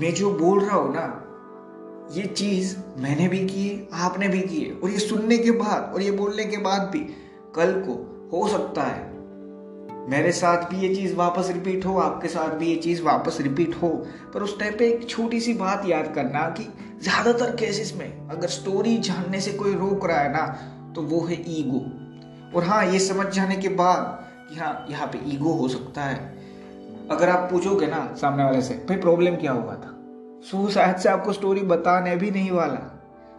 मैं 0.00 0.14
जो 0.14 0.30
बोल 0.30 0.60
रहा 0.60 0.76
हूँ 0.76 0.94
ना 0.94 1.20
ये 2.12 2.26
चीज़ 2.26 2.76
मैंने 2.98 3.28
भी 3.28 3.38
की 3.38 3.68
है, 3.68 3.88
आपने 3.92 4.28
भी 4.28 4.40
की 4.40 4.60
है, 4.60 4.72
और 4.72 4.90
ये 4.90 4.98
सुनने 4.98 5.38
के 5.38 5.50
बाद, 5.50 5.90
और 5.94 6.02
ये 6.02 6.10
बोलने 6.10 6.44
के 6.44 6.56
बाद 6.56 6.80
भी 6.80 6.98
कल 7.54 7.72
को 7.80 7.92
हो 8.32 8.48
सकता 8.48 8.82
है। 8.82 9.12
मेरे 10.10 10.32
साथ 10.32 10.70
भी 10.70 10.80
ये 10.80 10.94
चीज़ 10.94 11.14
वापस 11.14 11.50
रिपीट 11.50 11.86
हो, 11.86 11.96
आपके 11.98 12.28
साथ 12.28 12.48
भी 12.48 12.66
ये 12.66 12.76
चीज़ 12.76 13.02
वापस 13.02 13.38
रिपीट 13.40 13.74
हो, 13.74 13.88
पर 14.34 14.42
उस 14.42 14.58
टाइम 14.58 14.76
पे 14.78 14.88
एक 14.88 15.08
छोटी 15.08 15.40
सी 15.40 15.54
बात 15.54 15.86
याद 15.86 16.12
करना 16.14 16.42
कि 16.50 16.64
ज़्यादातर 17.02 17.56
केसेस 17.56 17.94
में 17.96 18.28
अगर 18.28 18.48
स्टोरी 18.48 18.96
जानने 18.98 19.40
से 19.40 19.52
कोई 19.52 19.74
रोक 19.74 20.06
रहा 20.06 20.18
है 20.18 20.32
ना 20.32 20.46
तो 20.94 21.02
वो 21.02 21.20
है 21.20 21.42
ईगो 21.50 21.80
और 22.56 22.64
हाँ 22.64 22.84
ये 22.86 22.98
समझ 22.98 23.26
जाने 23.26 23.56
के 23.56 23.68
बाद 23.68 24.26
कि 24.50 24.56
हाँ 24.56 24.86
यहाँ 24.90 25.06
पे 25.06 25.20
ईगो 25.30 25.52
हो 25.52 25.68
सकता 25.68 26.02
है। 26.02 26.18
अगर 27.10 27.28
आप 27.28 27.50
पूछोगे 27.50 27.86
ना 27.86 28.14
सामने 28.20 28.44
वाले 28.44 28.62
से, 28.62 28.74
भाई 28.74 28.96
प्रॉब्लम 28.96 29.36
क्या 29.36 29.52
हुआ 29.52 29.74
था? 29.74 29.93
सो 30.50 30.68
शायद 30.70 30.96
से 30.96 31.08
आपको 31.08 31.32
स्टोरी 31.32 31.60
बताने 31.60 32.16
भी 32.16 32.30
नहीं 32.30 32.50
वाला। 32.50 32.90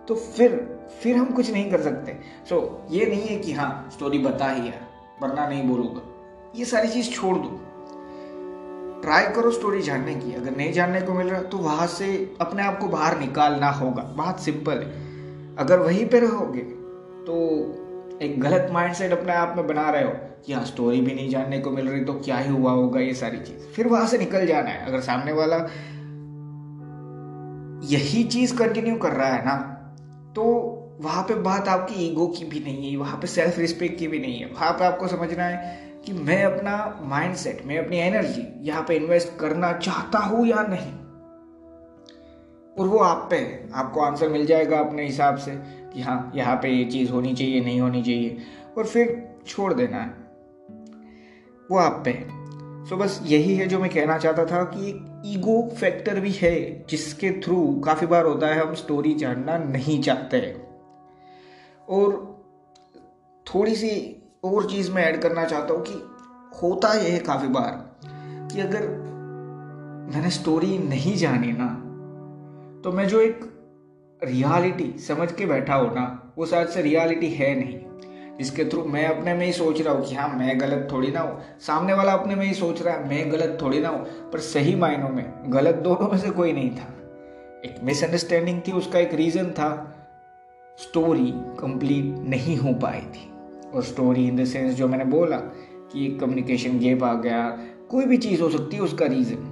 तो 0.07 0.15
फिर 0.15 0.79
फिर 1.03 1.15
हम 1.15 1.25
कुछ 1.25 1.51
नहीं 1.51 1.69
कर 1.71 1.81
सकते। 1.81 2.17
सो 2.49 2.55
so, 2.55 2.93
ये 2.93 3.05
नहीं 3.05 3.27
है 3.27 3.37
कि 3.37 3.53
हाँ 3.53 3.89
स्टोरी 3.93 4.19
बता 4.19 4.49
ही 4.49 4.67
यार 4.67 4.87
वरना 5.21 5.47
नहीं 5.47 5.63
बोलूँगा। 5.63 6.01
ये 6.55 6.65
सारी 6.65 6.87
चीज़ 6.87 7.11
छोड़ 7.11 7.37
दो। 7.37 7.61
ट्राई 9.01 9.23
करो 9.25 9.51
स्टोरी 9.51 9.81
जानने 9.81 10.15
की। 10.15 10.33
अगर 10.33 10.55
नहीं 10.57 10.71
जानने 10.73 11.01
को 11.01 11.13
मिल 11.13 11.27
रहा 11.27 11.41
तो 11.41 11.57
वहाँ 11.57 11.87
से 11.87 12.35
अपने 12.41 12.63
आप 12.63 12.79
को 12.79 12.87
बाहर 12.87 13.19
निकालना 13.19 13.69
होगा। 13.69 14.03
बहुत 14.17 14.43
सिंपल 14.43 14.77
है। 14.77 15.55
अगर 15.55 15.79
वहीं 15.79 16.05
पे 16.05 16.19
रहोगे 16.19 16.61
तो 17.27 17.35
एक 18.21 18.39
गलत 18.41 18.69
माइंडसेट 18.71 19.11
अपने 19.11 19.33
आप 19.33 19.53
में 19.57 19.67
बना 19.67 19.89
रहे 19.89 20.03
हो 20.03 20.11
कि 20.45 20.53
हाँ 20.53 20.63
स्टोरी 20.65 21.01
भी 21.01 21.13
नहीं 21.15 21.29
जानने 21.29 21.59
को 21.59 21.71
मिल 21.71 21.87
रही 21.87 22.03
तो 22.05 22.13
क्या 22.13 22.37
ही 22.37 22.51
हुआ 22.51 22.71
होगा 22.71 22.99
ये 22.99 23.13
सारी 23.13 23.37
चीज़। 23.37 23.67
फिर 23.75 23.87
वहाँ 23.87 24.07
से 24.07 24.17
निकल 24.17 24.45
जाना 24.47 24.69
है। 24.69 24.85
अगर 24.85 24.99
सामने 24.99 25.31
वाला 25.31 25.57
यही 27.85 28.23
चीज़ 28.23 28.55
कंटिन्यू 28.57 28.95
कर 28.95 29.11
रहा 29.11 29.27
है 29.27 29.45
ना 29.45 29.55
तो 30.35 30.43
वहाँ 31.01 31.23
पे 31.23 31.35
बात 31.35 31.67
आपकी 31.67 31.95
ईगो 32.05 32.27
की 32.27 32.45
भी 32.45 32.59
नहीं 32.59 32.91
है, 32.91 32.97
वहाँ 32.97 33.17
पे 33.17 33.27
सेल्फ 33.27 33.57
रिस्पेक्ट 33.59 33.97
की 33.99 34.07
भी 34.07 34.19
नहीं 34.19 34.39
है। 34.39 34.45
वहाँ 34.47 34.71
पे 34.71 34.85
आपको 34.85 35.07
समझना 35.07 35.43
है 35.43 35.93
कि 36.05 36.13
मैं 36.13 36.43
अपना 36.43 36.99
माइंडसेट 37.03 37.61
मैं 37.65 37.77
अपनी 37.79 37.97
एनर्जी 37.97 38.43
यहाँ 38.67 38.83
पे 38.87 38.95
इन्वेस्ट 38.95 39.37
करना 39.39 39.71
चाहता 39.73 40.19
हूँ 40.19 40.45
या 40.47 40.65
नहीं। 40.69 40.91
और 42.75 42.87
वो 42.87 42.97
आप 42.97 43.27
पे 43.29 43.39
आपको 43.73 44.01
आंसर 44.01 44.29
मिल 44.29 44.45
जाएगा 44.45 44.79
अपने 44.79 45.05
हिसाब 45.05 45.37
से 45.37 45.51
कि 45.93 46.01
हाँ 46.01 46.31
यहाँ 46.35 46.55
पे 46.55 46.69
ये 46.69 46.85
चीज़ 46.85 47.11
होनी 47.11 47.33
चाहिए, 47.33 47.61
नहीं 47.61 47.81
होनी 47.81 48.03
चाहिए। 48.03 48.37
और 48.77 48.85
फिर 48.85 49.35
छोड़ 49.47 49.73
देना 49.73 49.97
है। 49.97 50.09
वो 51.71 51.77
आप 51.77 52.01
पे 52.05 52.13
सो 52.89 52.97
बस 52.97 53.19
यही 53.25 53.55
है 53.55 53.67
जो 53.67 53.79
मैं 53.79 53.89
कहना 53.89 54.17
चाहता 54.17 54.45
था 54.45 54.63
कि 54.63 54.91
ईगो 55.25 55.61
फैक्टर 55.75 56.19
भी 56.19 56.31
है, 56.31 56.85
जिसके 56.89 57.31
थ्रू 57.41 57.81
काफ़ी 57.85 58.07
बार 58.07 58.25
होता 58.25 58.47
है, 58.47 58.61
हम 58.61 58.73
स्टोरी 58.73 59.13
जानना 59.13 59.57
नहीं 59.57 60.01
चाहते। 60.01 60.39
और 61.89 62.13
थोड़ी 63.47 63.75
सी 63.75 63.91
और 64.43 64.69
चीज़ 64.69 64.91
मैं 64.91 65.03
ऐड 65.03 65.21
करना 65.21 65.45
चाहता 65.45 65.73
हूँ 65.73 65.83
कि 65.83 65.93
होता 66.57 66.93
यह 66.93 67.13
है 67.13 67.19
काफ़ी 67.19 67.47
बार 67.47 67.71
कि 68.51 68.61
अगर 68.61 68.87
मैंने 70.13 70.29
स्टोरी 70.29 70.77
नहीं 70.77 71.15
जानी 71.17 71.51
ना 71.51 71.67
तो 72.83 72.91
मैं 72.91 73.07
जो 73.07 73.21
एक 73.21 73.39
रियलिटी 74.23 74.91
समझ 74.99 75.31
के 75.31 75.45
बैठा 75.45 75.75
हो 75.75 75.89
ना, 75.95 76.33
वो 76.37 76.45
शायद 76.45 76.67
से 76.67 76.81
रियलिटी 76.81 77.29
है 77.29 77.53
नहीं। 77.55 77.79
जिसके 78.37 78.65
थ्रू 78.65 78.83
मैं 78.83 79.05
अपने 79.05 79.33
में 79.33 79.45
ही 79.45 79.53
सोच 79.53 79.81
रहा 79.81 79.93
हूँ 79.93 80.05
कि 80.05 80.15
हाँ 80.15 80.29
मैं 80.29 80.59
गलत 80.59 80.87
थोड़ी 80.91 81.11
ना 81.11 81.19
हूँ। 81.19 81.41
सामने 81.59 81.93
वाला 81.93 82.11
अपने 82.11 82.35
में 82.35 82.45
ही 82.45 82.53
सोच 82.53 82.81
रहा 82.81 82.95
है, 82.95 83.09
मैं 83.09 83.31
गलत 83.31 83.57
थोड़ी 83.61 83.79
ना 83.79 83.89
हूँ। 83.89 84.31
पर 84.31 84.39
सही 84.39 84.75
मायनों 84.75 85.09
में, 85.09 85.33
गलत 85.47 85.75
दोनों 85.75 86.09
में 86.09 86.17
से 86.17 86.29
कोई 86.29 86.53
नहीं 86.53 86.69
था। 86.69 86.93
एक 87.65 87.75
मिसअंडरस्टैंडिंग 87.83 88.61
थी, 88.67 88.71
उसका 88.71 88.99
एक 88.99 89.13
रीज़न 89.13 89.45
था 89.45 89.95
स्टोरी 90.77 91.31
कंप्लीट 91.35 92.05
नहीं 92.29 92.57
हो 92.57 92.73
पाई 92.73 92.99
थी। 92.99 93.31
और 93.75 93.83
स्टोरी 93.83 94.27
इन 94.27 94.43
द 94.43 94.45
सेंस 94.45 94.73
जो 94.73 94.87
मैंने 94.87 95.05
बोला 95.05 95.37
कि 95.37 96.05
एक 96.05 96.19
कम्युनिकेशन 96.19 96.79
गैप 96.79 97.03
आ 97.03 97.13
गया, 97.13 97.59
कोई 97.89 98.05
भी 98.05 98.17
चीज़ 98.17 98.41
हो 98.41 98.49
सकती 98.49 98.75
है 98.75 98.81
उसका 98.81 99.05
रीज़न 99.05 99.51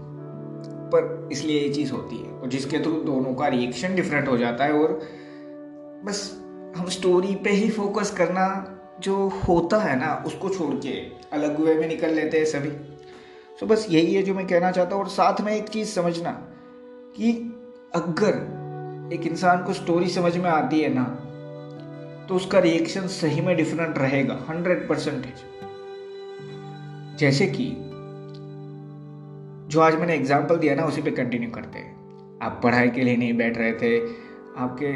पर 0.96 1.30
इसलिए 1.32 1.62
ये 1.62 1.70
चीज़ 1.70 1.92
होती 1.92 2.16
है। 2.16 2.32
और 2.32 2.48
जिसके 2.48 2.80
थ्रू 2.80 2.92
दोनों 2.92 3.34
का 3.36 3.48
रिएक्शन 3.48 3.96
डिफरेंट 3.96 4.28
हो 4.28 4.38
जाता 4.38 4.64
है 4.64 4.74
और 4.74 5.02
बस 6.06 6.40
हम 6.78 6.86
स्टोरी 6.86 7.36
पे 7.36 7.50
ही 7.50 7.70
फोकस 7.70 8.12
करना 8.12 8.73
जो 9.02 9.28
होता 9.48 9.78
है 9.78 9.96
ना, 10.00 10.14
उसको 10.26 10.50
छोड़ 10.50 10.74
के 10.76 10.92
अलग 11.34 11.60
वे 11.60 11.76
में 11.76 11.88
निकल 11.88 12.14
लेते 12.16 12.38
हैं 12.38 12.46
सभी। 12.46 12.70
सो 13.60 13.66
बस 13.66 13.86
यही 13.90 14.14
है 14.14 14.22
जो 14.24 14.34
मैं 14.34 14.46
कहना 14.48 14.72
चाहता 14.72 14.96
हूँ 14.96 15.04
और 15.04 15.10
साथ 15.10 15.42
में 15.42 15.52
एक 15.56 15.70
चीज़ 15.70 15.90
समझना 15.90 16.32
कि 17.16 17.32
अगर 17.96 19.10
एक 19.14 19.28
इंसान 19.28 19.64
को 19.64 19.74
स्टोरी 19.74 20.10
समझ 20.10 20.36
में 20.38 20.50
आती 20.50 20.80
है 20.82 20.94
ना 20.94 21.04
तो 22.30 22.36
उसका 22.36 22.60
रिएक्शन 22.60 23.08
सही 23.10 23.42
में 23.42 23.56
डिफरेंट 23.58 23.98
रहेगा 23.98 24.38
हंड्रेड 24.50 24.88
परसेंटेज 24.90 25.44
जैसे 27.20 27.48
कि 27.48 27.66
जो 29.70 29.80
आज 29.80 29.96
मैंने 29.96 30.16
एग्ज़ाम्पल 30.16 30.58
दिया 30.58 30.76
ना, 30.76 30.86
उसी 30.86 31.02
पे 31.02 31.12
कंटिन्यू 31.12 31.50
करते 31.50 31.80
हैं। 31.80 32.40
आप 32.44 32.60
पढ़ाई 32.64 32.90
के 32.90 33.02
लिए 33.02 33.16
नहीं 33.18 33.34
बैठ 33.34 33.58
रहे 33.58 33.72
थे, 33.74 33.98
आपके 34.58 34.92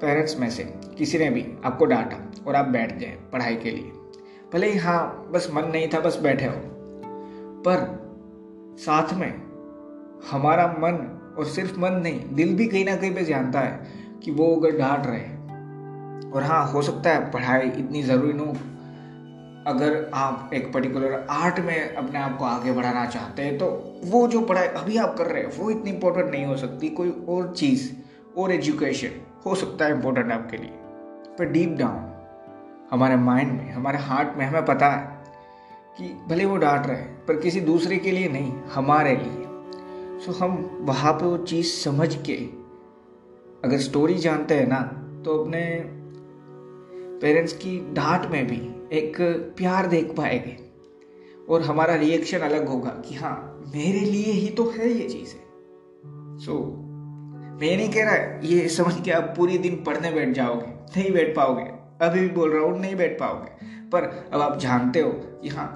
पेरेंट्स 0.00 0.38
में 0.38 0.48
से 0.50 0.64
किसी 0.98 1.18
ने 1.18 1.30
भी 1.30 1.44
आपको 1.64 1.84
डांटा 1.84 2.16
और 2.46 2.56
आप 2.56 2.66
बैठ 2.66 2.98
गए 2.98 3.16
पढ़ाई 3.32 3.56
के 3.56 3.70
लिए। 3.70 3.92
भले 4.52 4.70
ही 4.70 4.78
हाँ 4.78 5.28
बस 5.32 5.48
मन 5.54 5.64
नहीं 5.64 5.88
था, 5.88 6.00
बस 6.00 6.18
बैठे 6.18 6.44
हो। 6.44 6.60
पर 7.62 7.86
साथ 8.78 9.14
में 9.14 9.32
हमारा 10.30 10.66
मन 10.78 11.34
और 11.38 11.44
सिर्फ़ 11.44 11.78
मन 11.80 11.92
नहीं, 11.92 12.20
दिल 12.34 12.54
भी 12.56 12.66
कहीं 12.66 12.84
ना 12.84 12.96
कहीं 12.96 13.14
पे 13.14 13.24
जानता 13.24 13.60
है 13.60 13.86
कि 14.24 14.30
वो 14.30 14.54
अगर 14.56 14.78
डांट 14.78 15.06
रहे 15.06 16.30
और 16.30 16.42
हाँ 16.42 16.66
हो 16.66 16.82
सकता 16.82 17.10
है 17.10 17.30
पढ़ाई 17.30 17.68
इतनी 17.68 18.02
ज़रूरी 18.02 18.32
न 18.32 18.40
हो। 18.40 18.56
अगर 19.66 20.10
आप 20.14 20.50
एक 20.54 20.72
पर्टिकुलर 20.72 21.26
आर्ट 21.30 21.58
में 21.60 21.94
अपने 21.94 22.18
आप 22.18 22.36
को 22.38 22.44
आगे 22.44 22.72
बढ़ाना 22.72 23.04
चाहते 23.06 23.42
हैं 23.42 23.56
तो 23.58 23.66
वो 24.04 24.26
जो 24.28 24.40
पढ़ाई 24.40 24.66
अभी 24.66 24.96
आप 24.96 25.14
कर 25.18 25.26
रहे 25.26 25.42
हैं, 25.42 25.58
वो 25.58 25.70
इतनी 25.70 25.90
इम्पोर्टेंट 25.90 26.30
नहीं 26.30 26.44
हो 26.44 26.56
सकती। 26.56 26.88
कोई 26.90 27.10
और 27.28 27.52
चीज़, 27.54 27.90
और 28.38 28.52
एजुकेशन 28.52 29.20
हो 29.46 29.54
सकता 29.54 29.84
है 29.84 29.94
इंपॉर्टेंट 29.94 30.32
आपके 30.32 30.56
लिए। 30.56 30.70
पर 31.38 31.44
डीप 31.44 31.76
डाउन 31.78 32.04
हमारे 32.90 33.16
माइंड 33.16 33.52
में 33.52 33.70
हमारे 33.72 33.98
हार्ट 33.98 34.36
में 34.38 34.44
हमें 34.46 34.64
पता 34.64 34.90
है 34.90 35.24
कि 35.98 36.08
भले 36.28 36.44
वो 36.44 36.56
डांट 36.56 36.86
रहे 36.86 36.96
हैं 36.96 37.26
पर 37.26 37.40
किसी 37.40 37.60
दूसरे 37.60 37.96
के 37.96 38.10
लिए 38.10 38.28
नहीं 38.28 38.52
हमारे 38.72 39.16
लिए। 39.16 39.44
सो 40.20 40.32
हम 40.32 40.78
वहाँ 40.80 41.12
पे 41.12 41.26
वो 41.26 41.36
चीज़ 41.38 41.66
समझ 41.74 42.14
के 42.16 42.36
अगर 43.64 43.78
स्टोरी 43.78 44.14
जानते 44.18 44.54
हैं 44.54 44.66
ना 44.66 44.80
तो 45.24 45.38
अपने 45.38 45.64
पेरेंट्स 47.20 47.52
की 47.52 47.78
डांट 47.94 48.30
में 48.30 48.46
भी 48.46 48.60
एक 48.98 49.16
प्यार 49.56 49.86
देख 49.86 50.14
पाएँगे। 50.16 50.56
और 51.48 51.62
हमारा 51.62 51.94
रिएक्शन 51.94 52.38
अलग 52.38 52.68
होगा 52.68 52.90
कि 53.08 53.14
हाँ 53.14 53.36
मेरे 53.74 54.00
लिए 54.00 54.32
ही 54.32 54.48
तो 54.48 54.70
है 54.70 54.88
ये 54.88 55.08
चीज़ें। 55.08 55.40
सो 56.38 56.52
so, 56.52 56.87
मैं 57.58 57.76
नहीं 57.76 57.88
कह 57.88 58.04
रहा 58.04 58.40
ये 58.42 58.68
समझ 58.68 59.00
के 59.00 59.10
आप 59.10 59.32
पूरी 59.36 59.58
दिन 59.58 59.74
पढ़ने 59.84 60.10
बैठ 60.10 60.28
जाओगे 60.28 60.66
नहीं 60.96 61.12
बैठ 61.12 61.34
पाओगे। 61.36 61.62
अभी 62.06 62.20
भी 62.20 62.28
बोल 62.28 62.50
रहा 62.50 62.62
हूँ 62.62 62.78
नहीं 62.80 62.96
बैठ 62.96 63.18
पाओगे। 63.18 63.66
पर 63.90 64.30
अब 64.32 64.40
आप 64.40 64.58
जानते 64.58 65.00
हो 65.00 65.10
कि 65.42 65.48
हाँ 65.48 65.66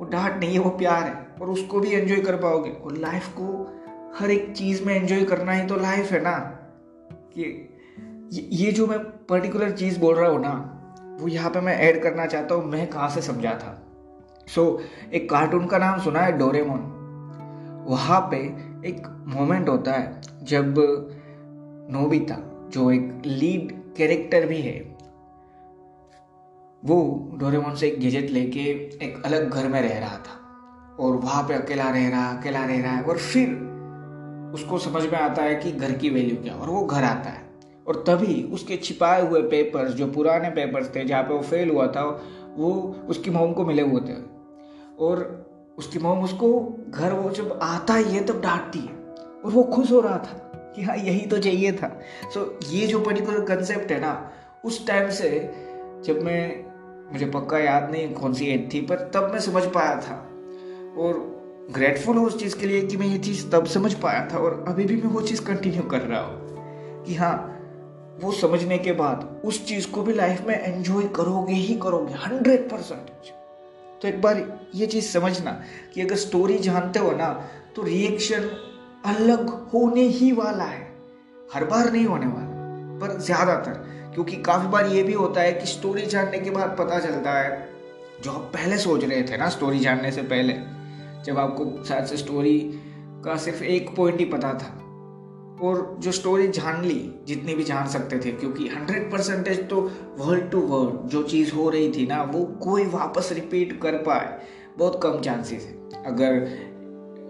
वो 0.00 0.06
डांट 0.06 0.40
नहीं 0.40 0.52
है 0.52 0.58
वो 0.58 0.70
प्यार 0.70 1.02
है। 1.02 1.26
और 1.42 1.50
उसको 1.50 1.80
भी 1.80 1.90
एंजॉय 1.90 2.20
कर 2.20 2.36
पाओगे। 2.36 2.70
और 2.70 2.96
लाइफ 2.96 3.28
को 3.28 3.46
हर 4.18 4.30
एक 4.30 4.52
चीज़ 4.56 4.84
में 4.84 4.94
एंजॉय 4.94 5.24
करना 5.24 5.52
ही 5.52 5.66
तो 5.66 5.76
लाइफ 5.76 6.10
है 6.12 6.20
ना। 6.22 6.38
कि 7.12 7.74
ये 8.32 8.72
जो 8.72 8.86
मैं 8.86 8.98
पर्टिकुलर 9.26 9.70
चीज़ 9.70 10.00
बोल 10.00 10.14
रहा 10.14 10.30
हूँ 10.30 10.40
ना 10.40 10.54
वो 11.20 11.28
यहाँ 11.28 11.50
पे 11.50 11.60
मैं 11.60 11.76
ऐड 11.78 12.02
करना 12.02 12.26
चाहता 12.26 12.54
हूँ 12.54 12.64
मैं 12.64 12.86
कहाँ 12.86 13.08
से 13.10 13.22
समझा 13.22 13.50
था। 13.50 13.82
सो 14.46 14.64
so, 14.64 15.14
एक 15.14 15.30
कार्टून 15.30 15.66
का 15.66 15.78
नाम 15.78 16.00
सुना 16.00 16.20
है 16.20 16.38
डोरेमोन 16.38 16.94
वहाँ 17.88 18.20
पे 18.20 18.36
एक 18.88 19.24
मोमेंट 19.26 19.68
होता 19.68 19.92
है 19.92 20.20
जब 20.42 20.74
नोबिता, 21.90 22.34
जो 22.72 22.90
एक 22.90 23.22
लीड 23.26 23.72
कैरेक्टर 23.96 24.46
भी 24.46 24.60
है, 24.62 24.96
वो 26.84 27.28
डोरेमोन 27.34 27.74
से 27.74 27.86
एक 27.88 28.00
गेजेट 28.00 28.30
लेके 28.30 28.60
एक 29.04 29.22
अलग 29.24 29.50
घर 29.50 29.68
में 29.68 29.80
रह 29.82 29.98
रहा 29.98 30.16
था 30.16 30.96
और 31.00 31.16
वहाँ 31.16 31.42
पे 31.42 31.54
अकेला 31.54 31.90
रह 31.90 32.08
रहा, 32.08 32.28
अकेला 32.38 32.64
रह 32.64 32.82
रहा 32.82 32.92
है 32.92 33.02
और 33.02 33.18
फिर 33.18 33.48
उसको 34.54 34.78
समझ 34.78 35.02
में 35.02 35.18
आता 35.18 35.42
है 35.42 35.54
कि 35.54 35.72
घर 35.72 35.92
की 35.92 36.10
वैल्यू 36.10 36.36
क्या 36.36 36.54
और 36.54 36.68
वो 36.68 36.84
घर 36.84 37.04
आता 37.04 37.30
है। 37.30 37.50
और 37.88 38.04
तभी 38.06 38.42
उसके 38.42 38.76
छिपाए 38.76 39.28
हुए 39.28 39.42
पेपर्स 39.42 39.92
जो 39.92 40.06
पुराने 40.06 40.50
पेपर्स 40.50 40.94
थे 40.94 41.04
जहाँ 41.04 41.22
पे 41.22 41.34
वो 41.34 41.40
फेल 41.40 41.70
हुआ 41.70 41.86
था, 41.86 42.22
वो 42.56 42.96
उसकी 43.08 43.30
मोम 43.30 43.52
को 43.52 43.64
मिले 43.64 43.82
हुए 43.82 44.00
थे। 44.00 44.14
और 44.98 45.46
उसकी 45.78 45.98
मोम 45.98 46.24
उसको 46.24 46.76
घर 46.90 47.12
वो 47.12 47.30
जब 47.30 47.58
आता 47.62 47.94
ही 47.94 48.14
है 48.14 48.24
तब 48.24 48.40
डांटती 48.40 48.78
है 48.78 48.94
और 49.44 49.50
वो 49.50 49.62
खुश 49.62 49.92
हो 49.92 50.00
रहा 50.00 50.18
था। 50.18 50.47
कि 50.78 50.84
हाँ 50.84 50.96
यही 50.96 51.26
तो 51.26 51.38
चाहिए 51.38 51.72
था। 51.72 51.88
सो 52.34 52.60
so, 52.60 52.72
ये 52.72 52.86
जो 52.86 53.00
पर्टिकुलर 53.00 53.40
कंसेप्ट 53.40 53.92
है 53.92 54.00
ना 54.00 54.30
उस 54.64 54.86
टाइम 54.86 55.10
से 55.10 55.30
जब 56.04 56.22
मैं 56.22 56.64
मुझे 57.12 57.26
पक्का 57.26 57.58
याद 57.58 57.90
नहीं 57.90 58.12
कौन 58.14 58.34
सी 58.34 58.46
एज 58.46 58.74
थी 58.74 58.80
पर 58.80 59.10
तब 59.14 59.30
मैं 59.32 59.40
समझ 59.40 59.64
पाया 59.64 59.96
था। 59.96 60.14
और 60.98 61.14
ग्रेटफुल 61.70 62.16
हूँ 62.16 62.26
उस 62.26 62.38
चीज़ 62.40 62.58
के 62.58 62.66
लिए 62.66 62.86
कि 62.86 62.96
मैं 62.96 63.06
ये 63.06 63.18
चीज़ 63.18 63.50
तब 63.50 63.66
समझ 63.66 63.94
पाया 63.94 64.28
था 64.32 64.38
और 64.38 64.64
अभी 64.68 64.84
भी 64.84 64.96
मैं 64.96 65.10
वो 65.10 65.22
चीज़ 65.22 65.42
कंटिन्यू 65.44 65.82
कर 65.82 66.00
रहा 66.00 66.20
हूँ। 66.20 67.04
कि 67.04 67.14
हाँ 67.14 67.54
वो 68.22 68.32
समझने 68.32 68.78
के 68.78 68.92
बाद 68.92 69.42
उस 69.44 69.66
चीज़ 69.66 69.90
को 69.90 70.02
भी 70.02 70.12
लाइफ 70.12 70.40
में 70.46 70.54
एंजॉय 70.60 71.04
करोगे 71.16 71.54
ही 71.54 71.74
करोगे 71.74 72.14
हंड्रेड 72.14 72.70
परसेंट 72.70 73.10
तो 74.02 74.08
एक 74.08 74.20
बार 74.20 74.60
ये 74.74 74.86
चीज़ 74.86 75.04
समझना 75.04 75.62
कि 75.94 76.00
अगर 76.00 76.16
स्टोरी 76.16 76.58
जानते 76.58 76.98
हो 76.98 77.10
ना 77.10 77.28
तो 77.76 77.82
रिएक्शन 77.82 78.50
अलग 79.04 79.48
होने 79.72 80.02
ही 80.02 80.30
वाला 80.32 80.64
है। 80.64 80.86
हर 81.50 81.64
बार 81.64 81.92
नहीं 81.92 82.04
होने 82.04 82.26
वाला, 82.26 82.98
पर 83.00 83.18
ज़्यादातर, 83.18 83.72
क्योंकि 84.14 84.36
काफ़ी 84.42 84.68
बार 84.68 84.86
ये 84.86 85.02
भी 85.02 85.12
होता 85.12 85.40
है 85.40 85.52
कि 85.52 85.66
स्टोरी 85.66 86.06
जानने 86.06 86.38
के 86.38 86.50
बाद 86.50 86.76
पता 86.78 86.98
चलता 87.00 87.32
है। 87.32 87.68
जो 88.22 88.32
आप 88.32 88.50
पहले 88.54 88.78
सोच 88.78 89.04
रहे 89.04 89.22
थे 89.22 89.36
ना 89.36 89.48
स्टोरी 89.48 89.78
जानने 89.78 90.10
से 90.12 90.22
पहले, 90.24 90.52
जब 91.24 91.38
आपको 91.38 91.84
शायद 91.84 92.04
से 92.04 92.16
स्टोरी 92.16 92.58
का 93.24 93.36
सिर्फ़ 93.36 93.62
एक 93.64 93.94
पॉइंट 93.96 94.18
ही 94.18 94.24
पता 94.24 94.52
था, 94.54 94.74
और 95.62 95.96
जो 96.00 96.12
स्टोरी 96.12 96.48
जान 96.48 96.84
ली, 96.84 97.00
जितनी 97.26 97.54
भी 97.54 97.64
जान 97.64 97.86
सकते 97.88 98.18
थे, 98.18 98.32
क्योंकि 98.32 98.68
हंड्रेड 98.68 99.10
परसेंटेज 99.12 99.68
तो 99.68 99.80
वर्ड 100.18 100.50
टू 100.50 100.60
वर्ड 100.60 101.08
जो 101.10 101.22
चीज़ 101.22 101.54
हो 101.54 101.68
रही 101.68 101.90
थी 101.92 102.06
ना, 102.06 102.22
वो 102.22 102.44
कोई 102.62 102.84
वापस 102.88 103.30
रिपीट 103.32 103.80
कर 103.82 103.96
पाए, 104.02 104.38
बहुत 104.78 105.00
कम 105.02 105.20
चांसेस 105.20 105.64
है। 105.64 106.04
अगर 106.04 106.46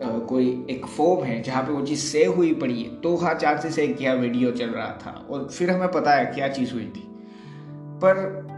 कोई 0.02 0.66
एक 0.70 0.86
फॉर्म 0.86 1.24
है 1.24 1.42
जहाँ 1.42 1.62
पे 1.62 1.72
वो 1.72 1.86
चीज़ 1.86 2.00
सेव 2.00 2.34
हुई 2.34 2.54
पड़ी 2.54 2.82
है। 2.82 3.00
तो 3.00 3.16
हाँ 3.16 3.34
चांसेस 3.34 3.78
है 3.78 3.86
क्या 3.86 4.12
वीडियो 4.14 4.50
चल 4.50 4.70
रहा 4.70 4.98
था। 5.06 5.26
और 5.30 5.48
फिर 5.48 5.70
हमें 5.70 5.90
पता 5.90 6.12
है 6.12 6.26
क्या 6.26 6.48
चीज़ 6.48 6.72
हुई 6.72 6.84
थी। 6.84 7.04
पर 8.02 8.48